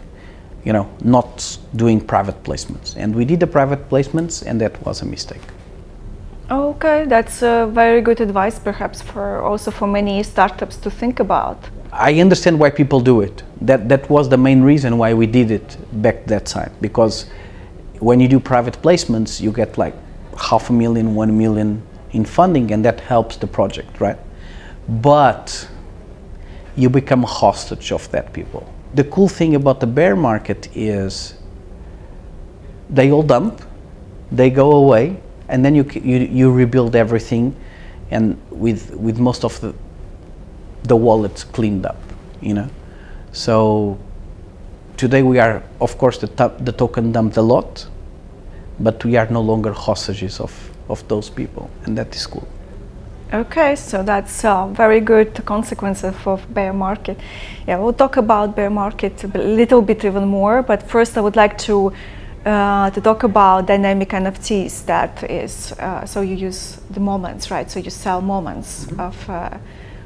[0.65, 2.97] you know, not doing private placements.
[2.97, 5.47] And we did the private placements and that was a mistake.
[6.49, 11.57] Okay, that's very good advice, perhaps for also for many startups to think about.
[11.91, 13.43] I understand why people do it.
[13.59, 16.71] That that was the main reason why we did it back that time.
[16.79, 17.25] Because
[17.99, 19.93] when you do private placements, you get like
[20.39, 21.81] half a million, one million
[22.11, 24.19] in funding, and that helps the project, right?
[24.87, 25.67] But
[26.77, 28.63] you become a hostage of that people.
[28.93, 31.33] The cool thing about the bear market is
[32.89, 33.61] they all dump,
[34.31, 37.55] they go away, and then you, you, you rebuild everything
[38.11, 39.73] and with, with most of the,
[40.83, 41.97] the wallets cleaned up,
[42.41, 42.69] you know.
[43.31, 43.99] So
[44.95, 46.27] today we are, of course, the,
[46.59, 47.87] the token dumped a lot,
[48.79, 52.47] but we are no longer hostages of, of those people, and that is cool.
[53.33, 57.19] Okay, so that's a very good consequence of bear market.
[57.67, 61.35] Yeah, we'll talk about bear market a little bit even more, but first I would
[61.35, 61.91] like to
[62.47, 64.85] uh, to talk about dynamic NFTs.
[64.85, 67.69] That is, uh, so you use the moments, right?
[67.69, 68.99] So you sell moments mm-hmm.
[68.99, 69.57] of uh,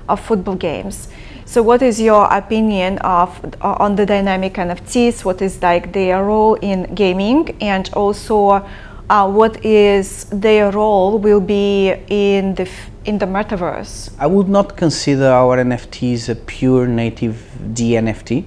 [0.09, 1.07] of football games.
[1.45, 3.29] So what is your opinion of
[3.61, 5.23] on the dynamic NFTs?
[5.23, 8.65] What is like their role in gaming, and also
[9.09, 12.67] uh, what is their role will be in the
[13.05, 14.11] in the metaverse?
[14.17, 17.35] I would not consider our NFTs a pure native
[17.73, 18.45] DNFT.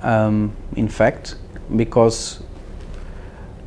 [0.00, 1.36] Um, in fact,
[1.76, 2.42] because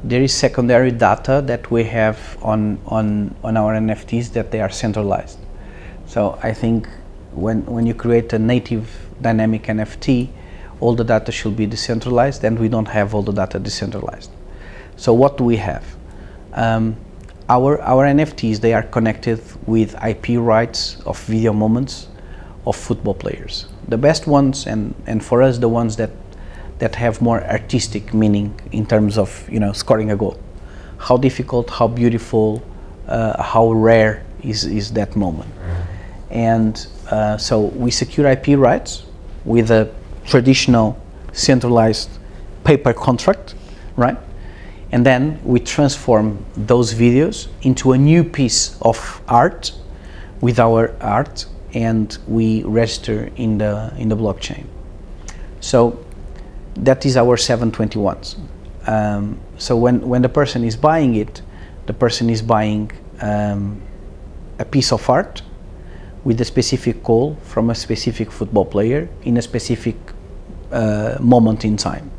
[0.04, 4.70] there is secondary data that we have on, on, on our NFTs that they are
[4.70, 5.39] centralized.
[6.06, 6.88] So I think
[7.32, 8.89] when, when you create a native
[9.22, 10.30] dynamic NFT,
[10.82, 14.30] all the data should be decentralized and we don't have all the data decentralized.
[14.98, 15.84] So what do we have?
[16.54, 16.98] Um,
[17.50, 22.08] our, our NFTs, they are connected with IP rights of video moments
[22.66, 23.68] of football players.
[23.88, 26.12] The best ones and, and for us the ones that
[26.84, 30.38] that have more artistic meaning in terms of you know scoring a goal.
[30.98, 32.62] How difficult, how beautiful,
[33.08, 35.52] uh, how rare is, is that moment.
[36.30, 36.76] And
[37.10, 39.04] uh, so we secure IP rights
[39.46, 39.93] with a
[40.26, 40.98] traditional
[41.32, 42.10] centralized
[42.65, 43.56] paper contract,
[43.96, 44.17] right?
[44.91, 49.72] And then we transform those videos into a new piece of art
[50.41, 54.65] with our art and we register in the in the blockchain.
[55.62, 56.03] So
[56.76, 58.38] that is our 721s.
[58.88, 61.42] Um, so when, when the person is buying it,
[61.86, 63.82] the person is buying um,
[64.60, 65.42] a piece of art
[66.24, 69.96] with a specific call from a specific football player in a specific
[70.72, 72.12] uh, moment in time.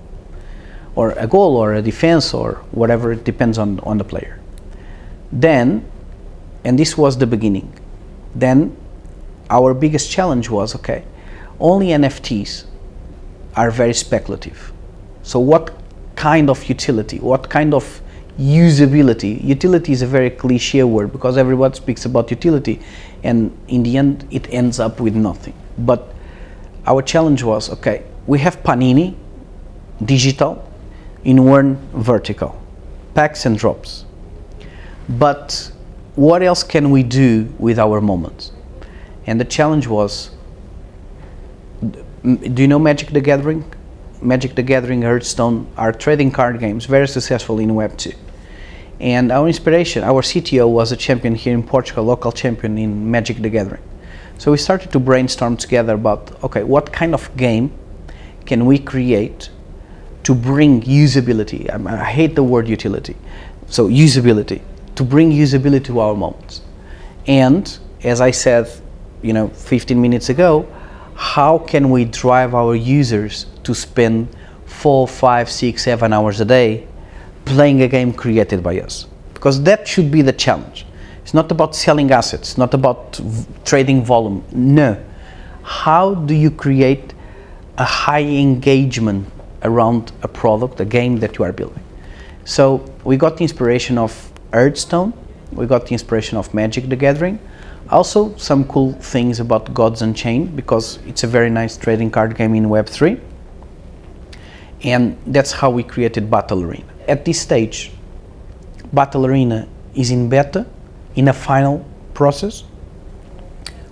[0.96, 4.40] or a goal or a defense or whatever it depends on, on the player
[5.32, 5.84] then
[6.64, 7.72] and this was the beginning
[8.34, 8.76] then
[9.50, 11.04] our biggest challenge was okay
[11.58, 12.64] only nfts
[13.56, 14.72] are very speculative.
[15.22, 15.74] So what
[16.16, 18.00] kind of utility what kind of
[18.38, 22.80] usability utility is a very cliche word because everyone speaks about utility
[23.22, 25.54] and in the end it ends up with nothing.
[25.78, 26.14] But
[26.86, 29.14] our challenge was okay we have panini
[30.04, 30.68] digital
[31.24, 32.60] in one vertical
[33.14, 34.04] packs and drops.
[35.08, 35.72] But
[36.16, 38.52] what else can we do with our moments?
[39.26, 40.30] And the challenge was
[42.24, 43.70] do you know magic the gathering?
[44.22, 48.12] Magic the gathering hearthstone are trading card games very successful in web 2
[48.98, 53.36] and our inspiration our cto was a champion here in portugal local champion in magic
[53.38, 53.82] the gathering.
[54.38, 57.70] So we started to brainstorm together about okay what kind of game
[58.46, 59.50] can we create
[60.22, 61.68] to bring usability?
[61.68, 63.16] I, I hate the word utility.
[63.66, 64.62] So usability
[64.94, 66.62] to bring usability to our moments.
[67.26, 68.70] And as i said
[69.20, 70.66] you know 15 minutes ago
[71.16, 74.28] how can we drive our users to spend
[74.66, 76.86] four five six seven hours a day
[77.44, 79.06] playing a game created by us?
[79.32, 80.86] Because that should be the challenge.
[81.22, 83.20] It's not about selling assets not about
[83.64, 84.44] trading volume.
[84.52, 85.02] No.
[85.62, 87.14] How do you create
[87.78, 89.28] a high engagement
[89.62, 91.82] around a product a game that you are building?
[92.44, 95.14] So we got the inspiration of Hearthstone,
[95.52, 97.38] we got the inspiration of Magic the Gathering,
[97.90, 102.54] also some cool things about Gods Unchained because it's a very nice trading card game
[102.54, 103.20] in Web3.
[104.82, 106.84] And that's how we created Battle Arena.
[107.08, 107.90] At this stage,
[108.92, 110.66] Battle Arena is in beta,
[111.14, 112.64] in a final process.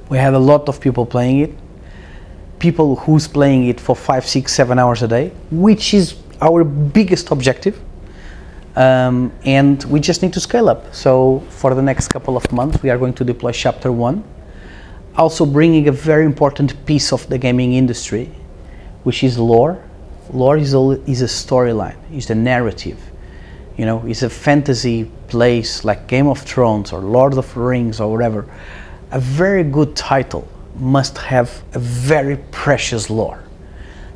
[0.08, 1.54] We have a lot of people playing it.
[2.58, 7.30] People who's playing it for five, six, seven hours a day, which is our biggest
[7.30, 7.80] objective
[8.76, 10.94] um, and we just need to scale up.
[10.94, 14.24] So for the next couple of months, we are going to deploy chapter one,
[15.16, 18.30] also bringing a very important piece of the gaming industry,
[19.04, 19.82] which is lore.
[20.32, 22.98] Lore is a, is a storyline, is a narrative.
[23.76, 28.00] You know, it's a fantasy place like Game of Thrones or Lord of the Rings
[28.00, 28.46] or whatever.
[29.10, 33.42] A very good title must have a very precious lore,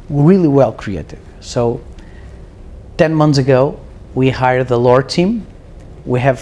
[0.09, 1.19] really well created.
[1.41, 1.83] So,
[2.97, 3.79] 10 months ago,
[4.17, 5.47] we hired the lore team.
[6.07, 6.41] We have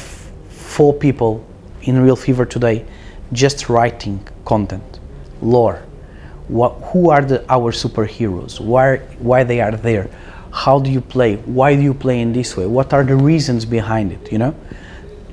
[0.48, 1.44] four people
[1.82, 2.86] in RealFevr today
[3.32, 5.00] just writing content,
[5.42, 5.82] lore.
[6.46, 8.60] What, who are the, our superheroes?
[8.60, 10.08] Why, why they are there?
[10.52, 11.34] How do you play?
[11.34, 12.66] Why do you play in this way?
[12.66, 14.30] What are the reasons behind it?
[14.30, 14.54] You know,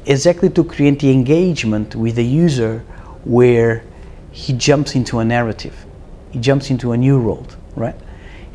[0.08, 2.80] exactly to create the engagement with the user
[3.24, 3.84] where
[4.32, 5.86] he jumps into a narrative,
[6.32, 7.96] he jumps into a new world, right?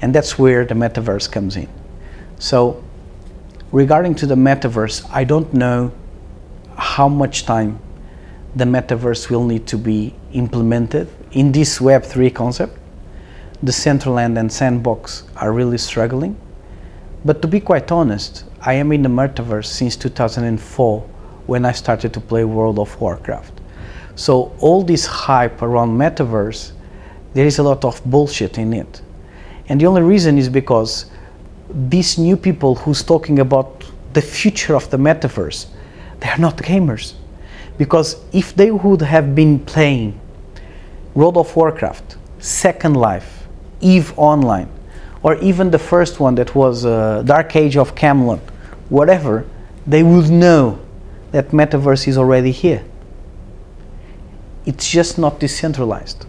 [0.02, 1.68] And that's where the metaverse comes in.
[2.38, 2.82] So
[3.72, 5.92] regarding to the metaverse, I don't know
[6.76, 7.78] how much time
[8.54, 12.78] the metaverse will need to be implemented in this Web3 concept.
[13.62, 16.36] The Decentraland and Sandbox are really struggling.
[17.24, 21.00] But to be quite honest, I am in the metaverse since 2004
[21.46, 23.60] when I started to play World of Warcraft.
[24.14, 26.72] So all this hype around metaverse,
[27.34, 29.02] there is a lot of bullshit in it.
[29.68, 31.06] And the only reason is because
[31.68, 35.66] these new people who's talking about the future of the metaverse,
[36.20, 37.14] they are not gamers.
[37.78, 40.18] Because if they would have been playing
[41.14, 43.46] World of Warcraft, Second Life,
[43.80, 44.68] EVE Online,
[45.22, 48.38] or even the first one that was uh, Dark Age of Camelot,
[48.88, 49.44] whatever,
[49.86, 50.78] they would know
[51.32, 52.84] that metaverse is already here.
[54.64, 56.26] It's just not decentralized,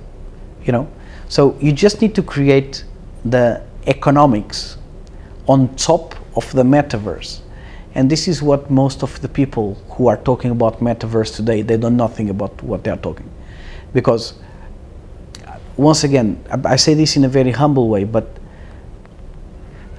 [0.64, 0.88] you know.
[1.30, 2.84] So you just need to create
[3.24, 4.78] the economics
[5.48, 7.40] on top of the metaverse.
[7.96, 11.78] And this is what most of the people who are talking about metaverse today, they
[11.78, 13.30] know nothing about what they are talking.
[13.94, 14.34] Because
[15.48, 18.38] uh, once again, I say this in a very humble way, but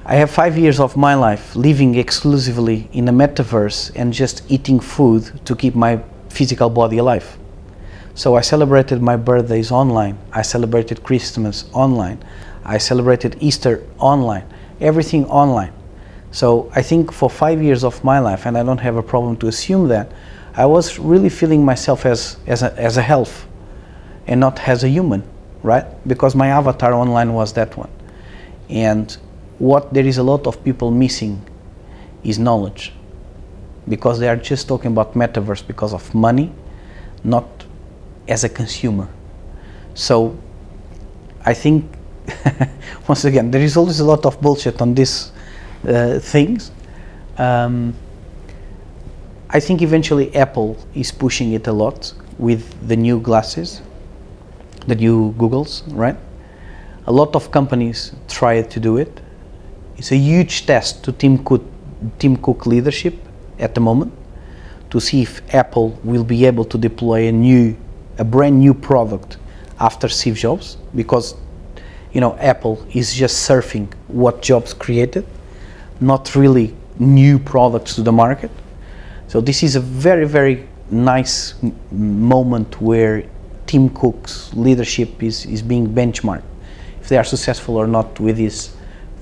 [0.04, 4.80] I have five years of my life living exclusively in a metaverse and just eating
[4.80, 6.00] food to keep my
[6.30, 7.36] physical body alive.
[8.14, 10.18] So I celebrated my birthdays online.
[10.32, 12.18] I celebrated Christmas online.
[12.64, 14.44] I celebrated Easter online.
[14.80, 15.72] Everything online.
[16.30, 19.36] So I think for five years of my life, and I don't have a problem
[19.38, 20.12] to assume that,
[20.54, 23.46] I was really feeling myself as, as, a, as a health
[24.26, 25.22] and not as a human,
[25.62, 25.86] right?
[26.06, 27.90] Because my avatar online was that one.
[28.68, 29.16] And
[29.58, 31.40] what there is a lot of people missing
[32.24, 32.92] is knowledge
[33.88, 36.52] because they are just talking about metaverse because of money,
[37.24, 37.46] not
[38.28, 39.08] as a consumer.
[39.94, 40.38] So
[41.44, 41.90] I think
[43.08, 45.32] once again there is always a lot of bullshit on these
[45.86, 46.72] uh, things.
[47.36, 47.94] Um,
[49.50, 53.80] I think eventually Apple is pushing it a lot with the new glasses,
[54.86, 56.16] the new Googles, right?
[57.06, 59.20] A lot of companies try to do it.
[59.96, 61.62] It's a huge test to Tim Cook,
[62.18, 63.14] Tim Cook leadership
[63.58, 64.12] at the moment
[64.90, 67.76] to see if Apple will be able to deploy a new,
[68.18, 69.38] a brand new product
[69.80, 71.34] after Steve Jobs, because
[72.18, 75.24] you know Apple is just surfing what Jobs created,
[76.00, 78.50] not really new products to the market.
[79.28, 81.54] So this is a very very nice
[81.92, 83.22] moment where
[83.68, 86.42] Tim Cook's leadership is, is being benchmarked,
[87.00, 88.74] if they are successful or not with these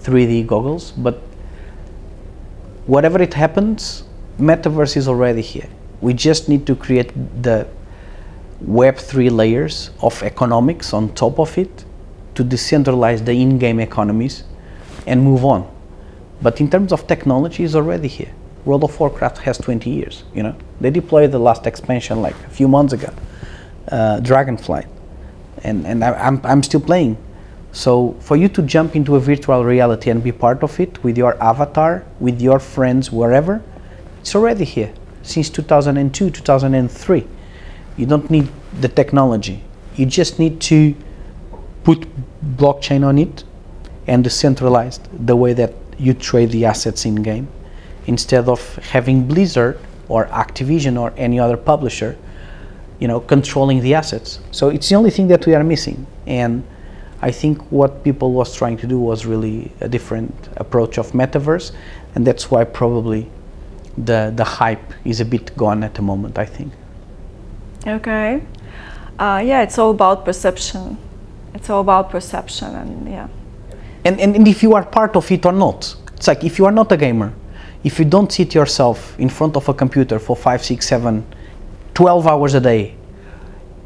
[0.04, 0.92] 3D goggles.
[0.92, 1.16] But
[2.86, 4.04] whatever it happens,
[4.40, 5.68] metaverse is already here.
[6.00, 7.68] We just need to create the
[8.64, 11.85] Web3 layers of economics on top of it
[12.36, 14.44] to decentralize the in-game economies
[15.06, 15.68] and move on.
[16.42, 18.32] But in terms of technology, it's already here.
[18.64, 20.24] World of Warcraft has 20 years.
[20.34, 23.12] You know, they deployed the last expansion like a few months ago,
[23.90, 24.88] uh, Dragonflight,
[25.62, 27.16] and and I, I'm I'm still playing.
[27.72, 31.16] So for you to jump into a virtual reality and be part of it with
[31.16, 33.62] your avatar, with your friends, wherever,
[34.20, 37.26] it's already here since 2002, 2003.
[37.96, 38.48] You don't need
[38.80, 39.62] the technology.
[39.94, 40.94] You just need to
[41.86, 42.00] put
[42.56, 43.44] blockchain on it
[44.06, 47.46] and decentralized the way that you trade the assets in game
[48.06, 48.60] instead of
[48.94, 49.78] having Blizzard
[50.08, 52.16] or Activision or any other publisher
[53.00, 56.64] you know controlling the assets so it's the only thing that we are missing and
[57.20, 61.72] i think what people was trying to do was really a different approach of metaverse
[62.14, 63.28] and that's why probably
[63.98, 66.72] the the hype is a bit gone at the moment i think
[67.86, 68.42] Okay.
[69.18, 70.98] Uh, yeah, it's all about perception.
[71.56, 73.28] It's all about perception, and yeah.
[74.04, 76.66] and, and, and if you are part of it or not it's like if you
[76.66, 77.32] are not a gamer
[77.82, 81.26] if you don't sit yourself in front of a computer for 5 6 7
[81.94, 82.94] 12 hours a day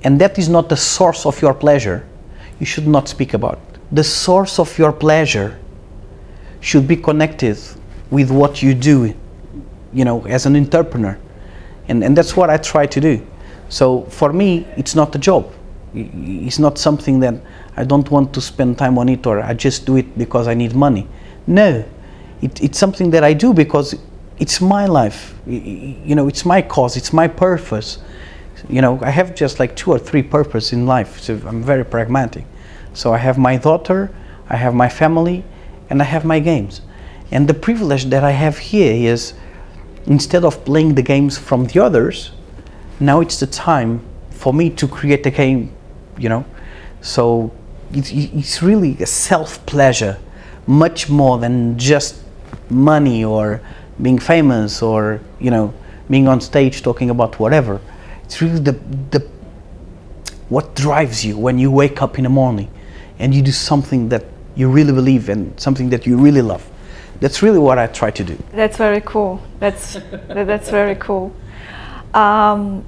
[0.03, 2.05] and that is not the source of your pleasure
[2.59, 3.79] you should not speak about it.
[3.93, 5.57] The source of your pleasure
[6.61, 7.57] should be connected
[8.11, 9.15] with what you do
[9.93, 11.17] you know as an entrepreneur
[11.87, 13.25] and, and that's what i try to do.
[13.69, 15.53] So for me it's not a job
[15.95, 17.35] it's not something that
[17.77, 20.55] i don't want to spend time on it or i just do it because i
[20.55, 21.07] need money.
[21.47, 21.85] No.
[22.43, 23.95] It, it's something that i do because
[24.39, 25.35] it's my life.
[25.47, 27.99] You know it's my cause it's my purpose.
[28.69, 31.85] You know i have just like two or three purpose in life so i'm very
[31.85, 32.45] pragmatic.
[32.93, 34.11] So i have my daughter
[34.49, 35.45] i have my family
[35.89, 36.83] and i have my games.
[37.33, 39.35] And the privilege that i have here is
[40.07, 42.33] instead of playing the games from the others
[43.01, 45.73] now it's the time for me to create a game
[46.21, 46.45] you know
[47.01, 47.51] so
[47.93, 50.19] it's, it's really a self pleasure
[50.67, 52.23] much more than just
[52.69, 53.61] money or
[54.01, 55.75] being famous or you know
[56.09, 57.81] being on stage talking about whatever
[58.23, 58.73] it's really the
[59.11, 59.27] the
[60.49, 62.71] what drives you when you wake up in the morning
[63.19, 66.69] and you do something that you really believe in something that you really love
[67.21, 69.41] that's really what i try to do That's very cool.
[69.59, 69.99] That's
[70.29, 71.33] that's very cool.
[72.15, 72.85] Um,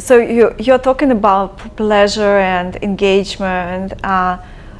[0.00, 3.92] so you you're talking about pleasure and engagement.
[4.04, 4.38] Uh,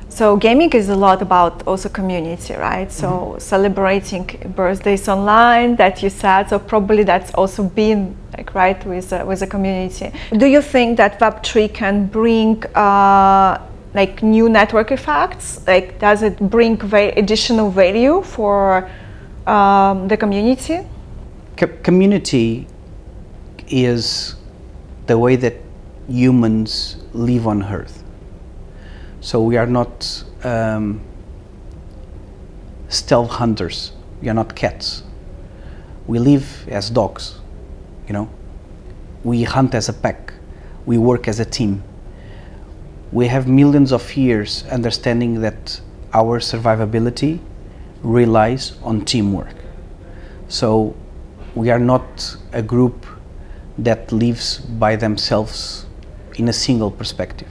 [0.08, 2.90] so gaming is a lot about also community, right?
[2.90, 6.48] So celebrating birthdays online that you said.
[6.48, 10.10] So probably that's also been like right with uh, with the community.
[10.32, 13.60] Do you think that Web three can bring uh,
[13.94, 15.60] like new network effects?
[15.66, 18.90] Like does it bring va- additional value for
[19.46, 20.80] um, the community?
[21.56, 22.66] Co- community
[23.68, 24.34] is
[25.10, 25.56] the way that
[26.08, 28.04] humans live on earth.
[29.20, 31.00] So we are not um,
[32.88, 33.92] stealth hunters.
[34.22, 35.02] We are not cats.
[36.06, 37.40] We live as dogs
[38.10, 38.28] you know?
[39.22, 40.34] We hunt as a pack.
[40.84, 41.84] We work as a team.
[43.12, 45.80] We have millions of years understanding that
[46.12, 47.38] our survivability
[48.02, 49.54] relies on teamwork.
[50.48, 50.96] So
[51.54, 53.06] we are not a group
[53.78, 55.86] that lives by themselves
[56.36, 57.48] in a single perspective.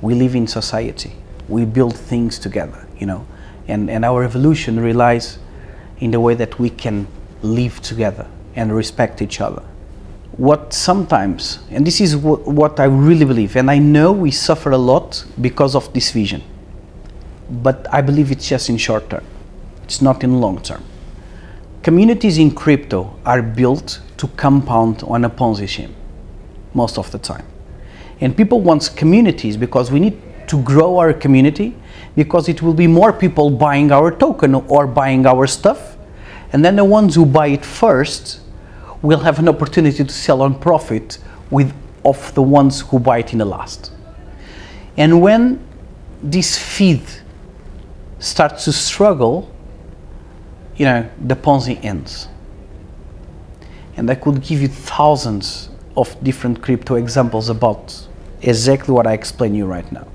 [0.00, 1.12] We live in society.
[1.48, 3.26] We build things together, you know,
[3.68, 5.38] and, and our evolution relies
[5.98, 7.06] in the way that we can
[7.42, 8.26] live together
[8.56, 9.62] and respect each other.
[10.36, 14.70] What sometimes, and this is what, what I really believe, and I know we suffer
[14.70, 16.42] a lot because of this vision,
[17.48, 19.24] but I believe it's just in short term,
[19.84, 20.82] it's not in long term
[21.84, 25.94] communities in crypto are built to compound on a Ponzi scheme
[26.72, 27.46] most of the time.
[28.20, 31.74] And people want communities because we need to grow our community
[32.16, 35.94] because it will be more people buying our token or buying our stuff
[36.54, 38.40] And then the ones who buy it first
[39.02, 41.18] will have an opportunity to sell on profit
[41.50, 43.90] with of the ones who buy it in the last.
[44.96, 45.58] And when
[46.22, 47.02] this feed
[48.20, 49.50] starts to struggle,
[50.76, 52.28] you know, the Ponzi ends.
[53.96, 58.06] And I could give you thousands of different crypto examples about
[58.42, 60.06] exactly what I explain you right now.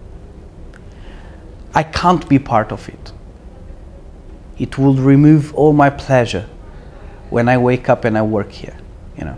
[1.74, 3.12] I can't be part of it.
[4.58, 6.48] It will remove all my pleasure
[7.30, 8.76] when I wake up and I work here,
[9.18, 9.38] you know.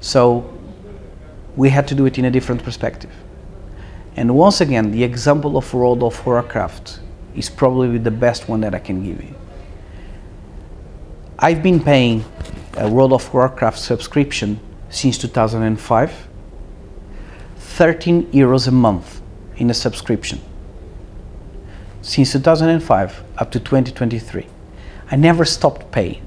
[0.00, 0.52] So
[1.56, 3.12] we had to do it in a different perspective.
[4.16, 7.00] And once again, the example of World of Warcraft
[7.34, 9.34] is probably the best one that I can give you.
[11.38, 12.24] I've been paying
[12.76, 14.60] a World of Warcraft subscription
[14.90, 16.28] since 2005,
[17.56, 19.22] 13 euros a month
[19.56, 20.40] in a subscription.
[22.02, 24.46] Since 2005 up to 2023,
[25.10, 26.26] I never stopped paying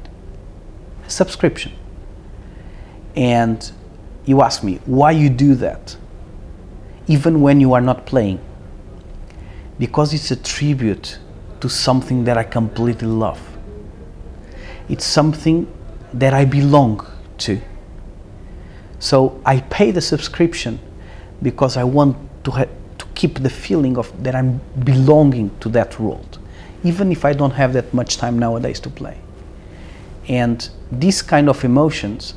[1.05, 1.71] a subscription.
[3.15, 3.71] And
[4.25, 5.95] you ask me why you do that,
[7.07, 8.39] even when you are not playing.
[9.77, 11.19] Because it's a tribute
[11.61, 13.39] to something that I completely love.
[14.89, 15.71] It's something
[16.13, 17.05] that I belong
[17.39, 17.61] to.
[18.99, 20.79] So I pay the subscription
[21.41, 22.65] because I want to, ha-
[22.97, 26.39] to keep the feeling of that I'm belonging to that world,
[26.83, 29.17] even if I don't have that much time nowadays to play.
[30.27, 32.33] And these kind of emotions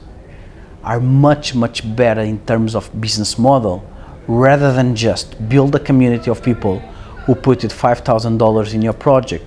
[0.85, 3.89] are much much better in terms of business model
[4.27, 6.81] rather than just build a community of people
[7.27, 9.47] who put it $5000 in your project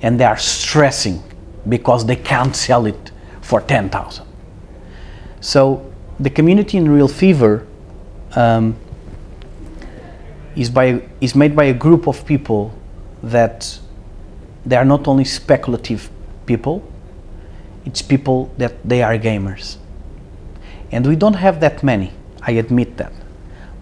[0.00, 1.22] and they are stressing
[1.68, 3.11] because they can't sell it
[3.52, 4.26] for 10000
[5.40, 5.60] so
[6.20, 7.66] the community in RealFevr
[8.42, 8.76] um,
[10.62, 12.72] is by is made by a group of people
[13.22, 13.78] that
[14.64, 16.10] they are not only speculative
[16.46, 16.76] people
[17.84, 19.76] it's people that they are gamers
[20.92, 23.12] and we don't have that many, I admit that.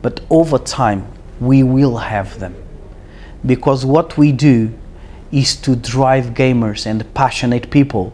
[0.01, 1.07] But over time,
[1.41, 2.55] we will have them.
[3.45, 4.73] Because what we do
[5.33, 8.12] is to drive gamers and passionate people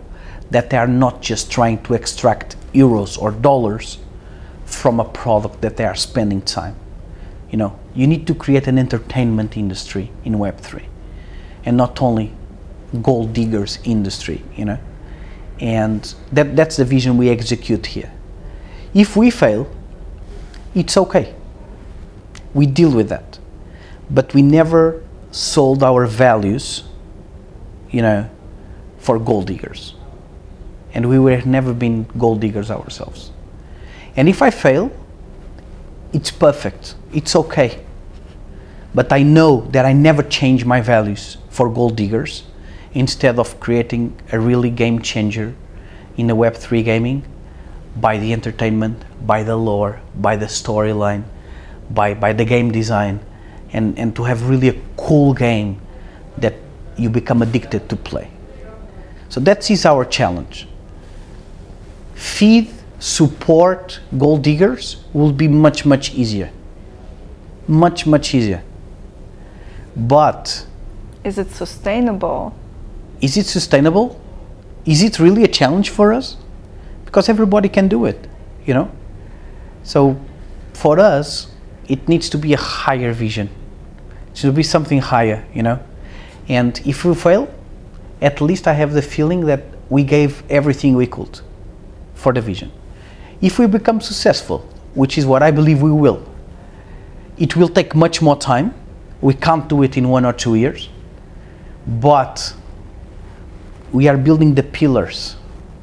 [0.51, 3.99] that they are not just trying to extract euros or dollars
[4.65, 6.77] from a product that they are spending time.
[7.51, 10.85] You know, you need to create an entertainment industry in Web3
[11.65, 12.33] and not only
[13.03, 14.79] gold diggers industry, you know.
[15.61, 18.13] And that, that's the vision we execute here.
[18.95, 19.69] If we fail,
[20.75, 21.35] it's okay.
[22.55, 23.39] We deal with that.
[24.11, 26.85] But we never sold our values,
[27.91, 28.31] you know,
[28.99, 29.96] for gold diggers.
[30.97, 33.31] And we were never been gold diggers ourselves.
[34.17, 34.91] And if I fail,
[36.15, 36.95] it's perfect.
[37.13, 37.85] It's okay.
[38.95, 42.45] But I know that I never change my values for gold diggers
[42.95, 45.55] instead of creating a really game changer
[46.17, 47.27] in the Web3 gaming
[47.97, 51.25] by the entertainment, by the lore, by the storyline,
[51.91, 53.21] by, by the game design,
[53.75, 55.79] and, and to have really a cool game
[56.39, 56.55] that
[56.97, 58.31] you become addicted to play.
[59.29, 60.67] So that is our challenge.
[62.17, 66.51] Feed, support gold diggers will be much, much easier.
[67.69, 68.65] Much, much easier.
[69.95, 70.67] But
[71.23, 72.53] Is it sustainable?
[73.21, 74.21] is it sustainable?
[74.85, 76.37] Is it really a challenge for us?
[77.17, 78.29] because everybody can do it,
[78.67, 78.91] you know.
[79.85, 80.21] So
[80.75, 81.51] for us,
[81.89, 83.49] it needs to be a higher vision.
[84.33, 85.79] It should be something higher, you know.
[86.47, 87.49] And if we fail,
[88.21, 91.41] at least I have the feeling that we gave everything we could
[92.27, 92.73] for the vision.
[93.41, 94.59] If we become successful,
[94.95, 96.27] which is what I believe we will,
[97.39, 98.75] it will take much more time.
[99.21, 100.89] We can't do it in one or two years,
[101.87, 102.53] but
[103.93, 105.37] we are building the pillars,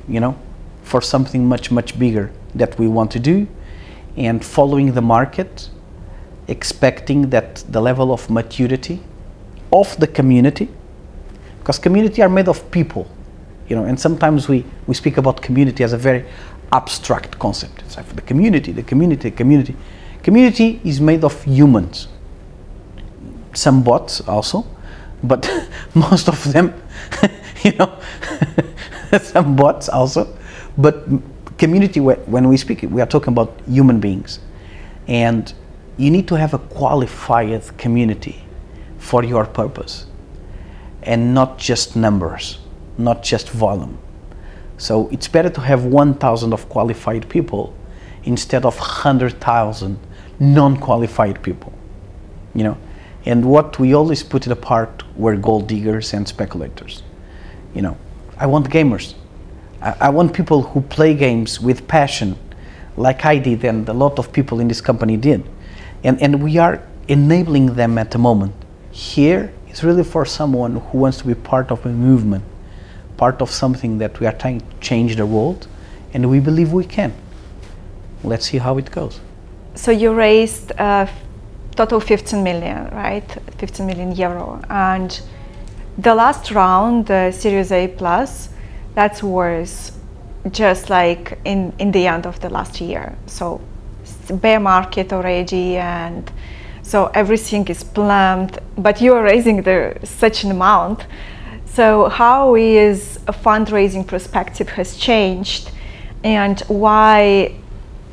[0.05, 0.35] you know,
[0.83, 3.47] for something much, much bigger that we want to do
[4.17, 5.69] and following the market,
[6.49, 8.99] expecting that the level of maturity
[9.71, 10.67] of the community,
[11.59, 13.07] because community are made of people,
[13.73, 16.23] you know, and sometimes we, we speak about community as a very
[16.71, 17.81] abstract concept.
[17.81, 19.75] It's like the community, the community, community.
[20.21, 22.07] Community is made of humans,
[23.53, 24.63] some bots also,
[25.23, 25.49] but
[25.95, 26.79] most of them,
[27.63, 27.97] you know,
[29.23, 30.37] some bots also,
[30.77, 31.07] but
[31.57, 34.39] community, when we speak, we are talking about human beings.
[35.07, 35.51] And
[35.97, 38.45] you need to have a qualified community
[38.99, 40.05] for your purpose
[41.01, 42.59] and not just numbers,
[42.97, 43.97] not just volume.
[44.77, 47.73] So it's better to have 1,000 of qualified people
[48.23, 49.99] instead of 100,000
[50.39, 51.73] non-qualified people.
[52.53, 52.77] You know,
[53.25, 57.03] and what we always put it apart were gold diggers and speculators.
[57.73, 57.97] You know,
[58.37, 59.15] I want gamers
[59.83, 62.37] I, I want people who play games with passion,
[62.95, 65.43] like I did and a lot of people in this company did.
[66.03, 68.55] And, and we are enabling them at the moment.
[68.91, 72.43] Here is really for someone who wants to be part of a movement,
[73.17, 75.67] part of something that we are trying to change the world,
[76.13, 77.13] and we believe we can.
[78.23, 79.19] Let's see how it goes.
[79.75, 81.07] So you raised uh,
[81.75, 83.29] total 15 million, right?
[83.57, 85.21] 15 million euro, and
[85.97, 88.49] the last round, the Series A plus,
[88.95, 89.91] that was
[90.51, 93.15] just like in in the end of the last year.
[93.25, 93.61] So
[94.29, 96.31] bear market already, and
[96.81, 98.59] so everything is plumbed.
[98.77, 101.05] But you are raising the such an amount.
[101.73, 105.71] So how is a fundraising perspective has changed,
[106.23, 107.55] and why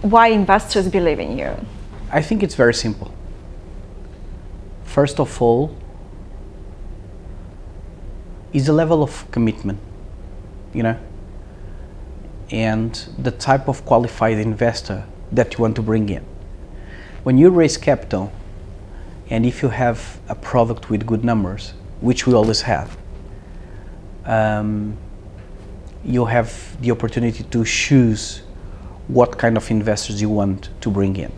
[0.00, 1.54] why investors believe in you?
[2.10, 3.12] I think it's very simple.
[4.84, 5.76] First of all,
[8.54, 9.78] is the level of commitment,
[10.72, 10.96] you know,
[12.50, 16.24] and the type of qualified investor that you want to bring in.
[17.24, 18.32] When you raise capital,
[19.28, 22.96] and if you have a product with good numbers, which we always have,
[24.24, 24.96] um,
[26.04, 28.42] you have the opportunity to choose
[29.08, 31.32] what kind of investors you want to bring in.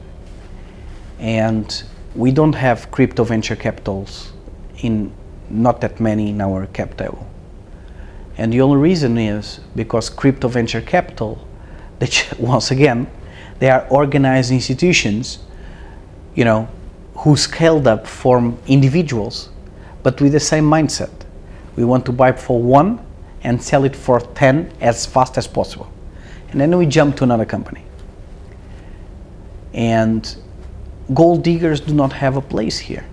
[1.19, 1.83] And
[2.15, 4.33] we don't have crypto venture capitals
[4.79, 5.13] in
[5.49, 7.27] not that many in our cap table.
[8.37, 11.47] And the only reason is because crypto venture capital,
[12.39, 13.07] once again,
[13.59, 15.39] they are organized institutions,
[16.35, 16.69] you know,
[17.15, 19.51] who scaled up from individuals,
[20.03, 21.11] but with the same mindset.
[21.77, 23.05] We want to buy for one
[23.43, 25.91] and sell it for 10 as fast as possible.
[26.51, 27.85] And then we jump to another company.
[29.73, 30.37] And
[31.15, 33.05] gold diggers do not have a place here.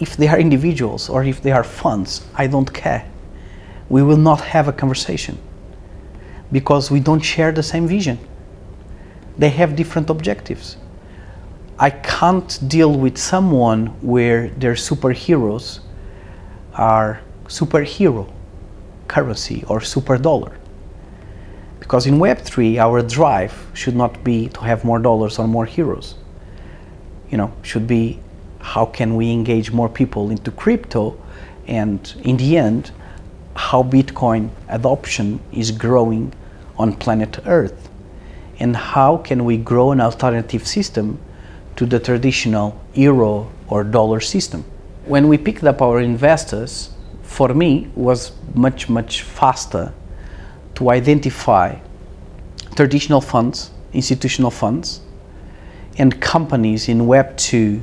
[0.00, 3.08] If they are individuals or if they are funds, I don't care.
[3.88, 5.38] We will not have a conversation
[6.52, 8.18] because we don't share the same vision.
[9.38, 10.76] They have different objectives.
[11.78, 15.80] I can't deal with someone where they're superheroes
[16.78, 18.32] are superhero
[19.08, 20.56] currency or super dollar.
[21.80, 26.14] Because in Web3, our drive should not be to have more dollars or more heroes.
[27.30, 28.20] You know, should be
[28.60, 31.16] how can we engage more people into crypto
[31.66, 32.90] and in the end,
[33.54, 36.32] how Bitcoin adoption is growing
[36.78, 37.88] on planet Earth
[38.58, 41.18] and how can we grow an alternative system
[41.76, 44.64] to the traditional euro or dollar system.
[45.08, 46.90] When we picked up our investors,
[47.22, 49.94] for me was much much faster
[50.74, 51.76] to identify
[52.76, 55.00] traditional funds, institutional funds,
[55.96, 57.82] and companies in Web 2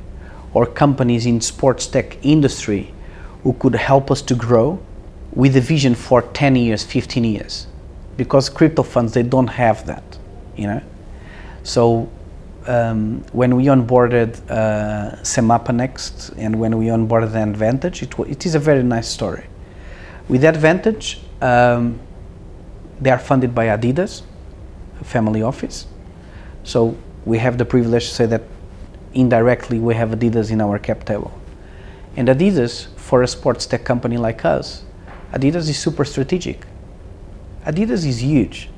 [0.53, 2.93] or companies in sports tech industry
[3.41, 4.79] who could help us to grow
[5.33, 7.65] with a vision for 10 years, 15 years.
[8.17, 10.03] Because crypto funds, they don't have that,
[10.55, 10.81] you know?
[11.63, 12.07] So
[12.67, 18.55] um, when we onboarded uh, Semapa Next and when we onboarded Advantage, it, it is
[18.55, 19.45] a very nice story.
[20.27, 21.99] With Advantage, um,
[22.99, 24.23] they are funded by Adidas,
[25.03, 25.87] family office.
[26.63, 28.43] So we have the privilege to say that
[29.13, 31.31] indirectly we have Adidas in our cap table.
[32.15, 34.83] And Adidas, for a sports tech company like us,
[35.33, 36.65] Adidas is super strategic.
[37.65, 38.69] Adidas is huge.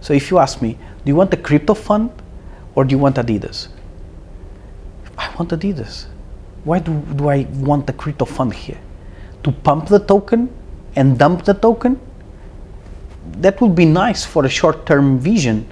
[0.00, 2.10] So if you ask me, do you want a crypto fund
[2.76, 3.68] or do you want Adidas?
[5.18, 6.06] I want Adidas.
[6.62, 8.78] Why do, do I want a crypto fund here?
[9.42, 10.50] To pump the token
[10.94, 11.98] and dump the token?
[13.38, 15.66] That would be nice for a short term vision,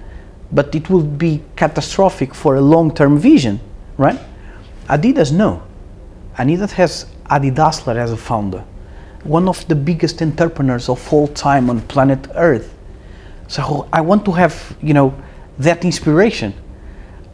[0.50, 3.60] but it would be catastrophic for a long term vision,
[3.98, 4.18] right?
[4.88, 5.62] Adidas, no.
[6.36, 8.64] Adidas has Adi Dassler as a founder,
[9.24, 12.74] one of the biggest entrepreneurs of all time on planet Earth.
[13.46, 15.14] So I want to have, you know,
[15.58, 16.54] that inspiration.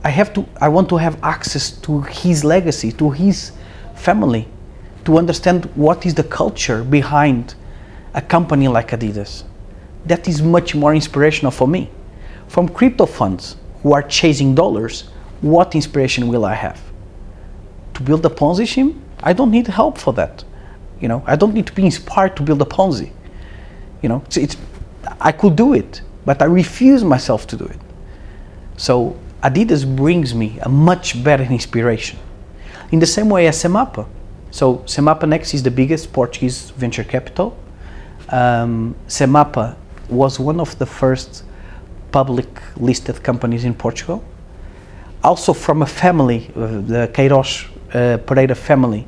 [0.03, 3.53] I have to I want to have access to his legacy, to his
[3.95, 4.49] family,
[5.05, 7.55] to understand what is the culture behind
[8.15, 9.45] a company like Adidas.
[10.07, 11.91] That is much more inspirational for me.
[12.49, 15.11] From crypto funds who are chasing dollars,
[15.43, 16.81] what inspiration will I have?
[17.95, 19.03] To build a Ponzi scheme?
[19.23, 20.45] I don't need help for that.
[21.01, 23.13] You know, I don't need to be inspired to build a Ponzi.
[24.03, 24.57] You know, it's, it's
[25.21, 27.79] I could do it, but I refuse myself to do it.
[28.77, 32.19] So Adidas brings me a much better inspiration.
[32.93, 34.07] In the same way as Semapa.
[34.51, 37.57] So Semapa Next is the biggest Portuguese venture capital.
[38.29, 39.77] Um, Semapa
[40.09, 41.45] was one of the first
[42.13, 44.23] public listed companies in Portugal.
[45.23, 49.07] Also from a family, uh, the Queiroz uh, Pereira family,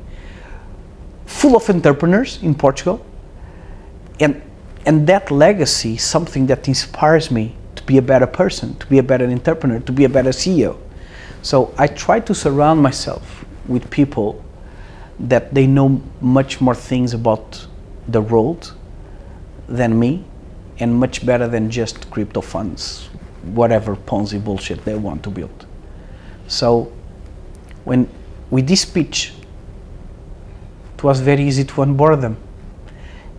[1.25, 3.05] full of entrepreneurs in Portugal.
[4.19, 4.41] And
[4.85, 8.97] and that legacy is something that inspires me to be a better person, to be
[8.97, 10.77] a better entrepreneur, to be a better CEO.
[11.41, 14.43] So I try to surround myself with people
[15.19, 17.67] that they know much more things about
[18.07, 18.73] the world
[19.67, 20.23] than me
[20.79, 23.09] and much better than just crypto funds,
[23.53, 25.65] whatever Ponzi bullshit they want to build.
[26.47, 26.91] So
[27.83, 28.09] when
[28.49, 29.33] with this pitch,
[30.95, 32.37] it was very easy to onboard them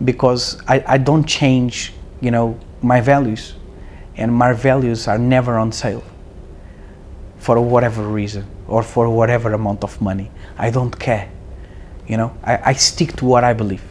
[0.03, 3.55] because I, I don't change, you know, my values
[4.17, 6.03] and my values are never on sale
[7.37, 10.31] for whatever reason or for whatever amount of money.
[10.57, 11.29] I don't care.
[12.07, 13.83] You know, I, I stick to what I believe.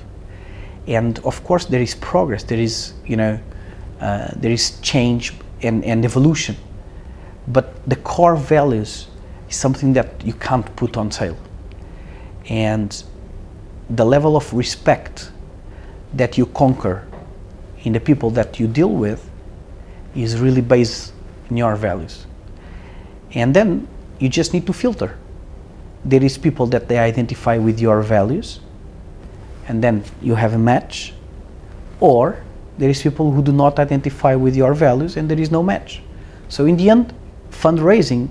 [0.86, 3.38] And of course, there is progress, there is, you know,
[4.00, 6.56] uh, there is change and, and evolution.
[7.48, 9.08] But the core values
[9.48, 11.36] is something that you can't put on sale.
[12.48, 13.02] And
[13.90, 15.30] the level of respect
[16.14, 17.06] that you conquer
[17.82, 19.30] in the people that you deal with
[20.14, 21.12] is really based
[21.50, 22.26] in your values.
[23.32, 23.88] And then
[24.18, 25.18] you just need to filter.
[26.04, 28.60] There is people that they identify with your values,
[29.66, 31.14] and then you have a match,
[32.00, 32.44] or
[32.78, 36.02] there is people who do not identify with your values and there is no match.
[36.48, 37.14] So in the end,
[37.50, 38.30] fundraising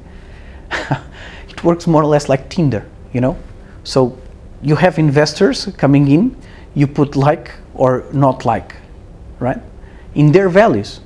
[1.49, 3.37] it works more or less like Tinder, you know?
[3.83, 4.17] So
[4.61, 6.35] you have investors coming in,
[6.73, 8.75] you put like or not like,
[9.39, 9.59] right?
[10.15, 10.99] In their values.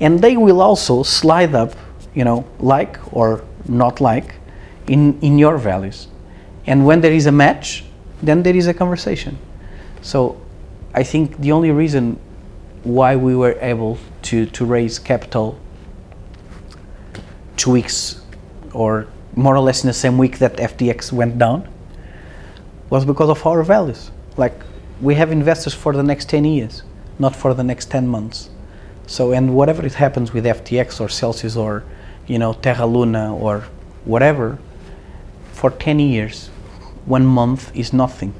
[0.00, 1.74] And they will also slide up,
[2.14, 4.34] you know, like or not like
[4.86, 6.08] in, in your values.
[6.66, 7.84] And when there is a match,
[8.22, 9.38] then there is a conversation.
[10.02, 10.40] So
[10.94, 12.18] I think the only reason
[12.84, 15.58] why we were able to, to raise capital
[17.56, 18.20] two weeks
[18.72, 21.68] or more or less in the same week that FTX went down
[22.90, 24.10] was because of our values.
[24.36, 24.54] Like
[25.00, 26.82] we have investors for the next 10 years,
[27.18, 28.50] not for the next 10 months.
[29.06, 31.84] So, and whatever it happens with FTX or Celsius or,
[32.26, 33.64] you know, Terra Luna or
[34.04, 34.58] whatever,
[35.52, 36.48] for 10 years,
[37.06, 38.34] one month is nothing,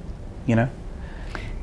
[0.46, 0.68] you know?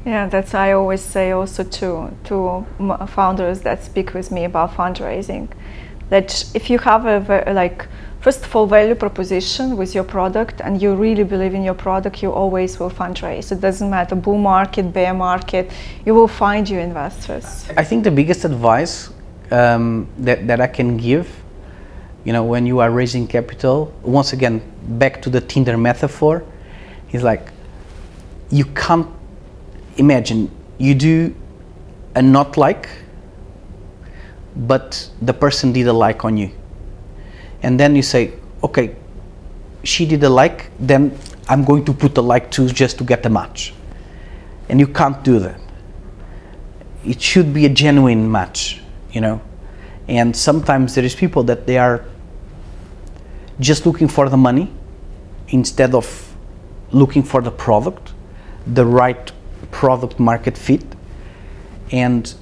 [0.05, 2.65] Yeah, that's I always say also to to
[3.07, 5.49] founders that speak with me about fundraising,
[6.09, 7.87] that if you have a like
[8.21, 12.21] first of all value proposition with your product and you really believe in your product
[12.23, 13.51] you always will fundraise.
[13.51, 15.71] It doesn't matter bull market bear market
[16.05, 17.65] you will find your investors.
[17.75, 19.09] I think the biggest advice
[19.51, 21.27] um, that, that i can give
[22.23, 24.61] you know when you are raising capital once again
[24.97, 26.43] back to the tinder metaphor
[27.11, 27.51] is like
[28.51, 29.07] you can't
[29.97, 30.51] imagine.
[30.77, 31.35] You do
[32.15, 32.89] a not like
[34.55, 36.51] but the person did a like on you
[37.63, 38.33] and then you say,
[38.63, 38.95] okay,
[39.83, 43.25] she did a like, then I'm going to put a like too just to get
[43.25, 43.73] a match.
[44.69, 45.59] And you can't do that.
[47.05, 48.81] It should be a genuine match,
[49.11, 49.41] you know.
[50.07, 52.05] And sometimes there is people that they are
[53.59, 54.71] just looking for the money
[55.49, 56.35] instead of
[56.91, 58.13] looking for the product,
[58.67, 59.31] the right
[59.71, 60.83] product market fit.
[61.91, 62.33] And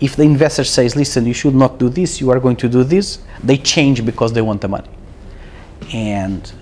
[0.00, 2.84] if the investor says, listen, you should not do this, you are going to do
[2.84, 4.90] this, they change because they want the money.
[5.92, 6.52] And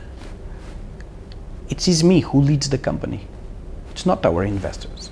[1.68, 3.26] it is me who leads the company.
[3.90, 5.10] It's not our investors.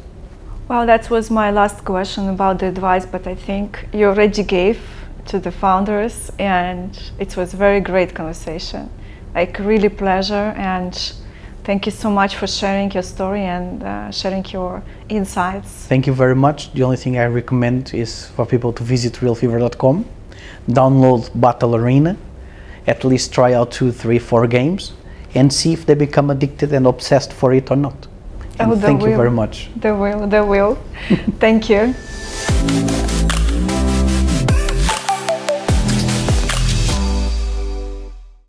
[0.68, 4.80] Well, that was my last question about the advice, but I think you already gave
[5.26, 8.90] to the founders, and it was a very great conversation.
[9.34, 10.94] Like, really pleasure and
[11.64, 15.86] Thank you so much for sharing your story and uh, sharing your insights.
[15.86, 16.70] Thank you very much.
[16.74, 20.04] The only thing I recommend is for people to visit realfevr.com,
[20.68, 22.18] download Battle Arena,
[22.86, 24.92] at least try out two, three, four games,
[25.34, 28.08] and see if they become addicted and obsessed for it or not.
[28.58, 29.08] And oh, thank will.
[29.08, 29.70] you very much.
[29.74, 30.74] They will, they will.
[31.40, 31.94] thank you.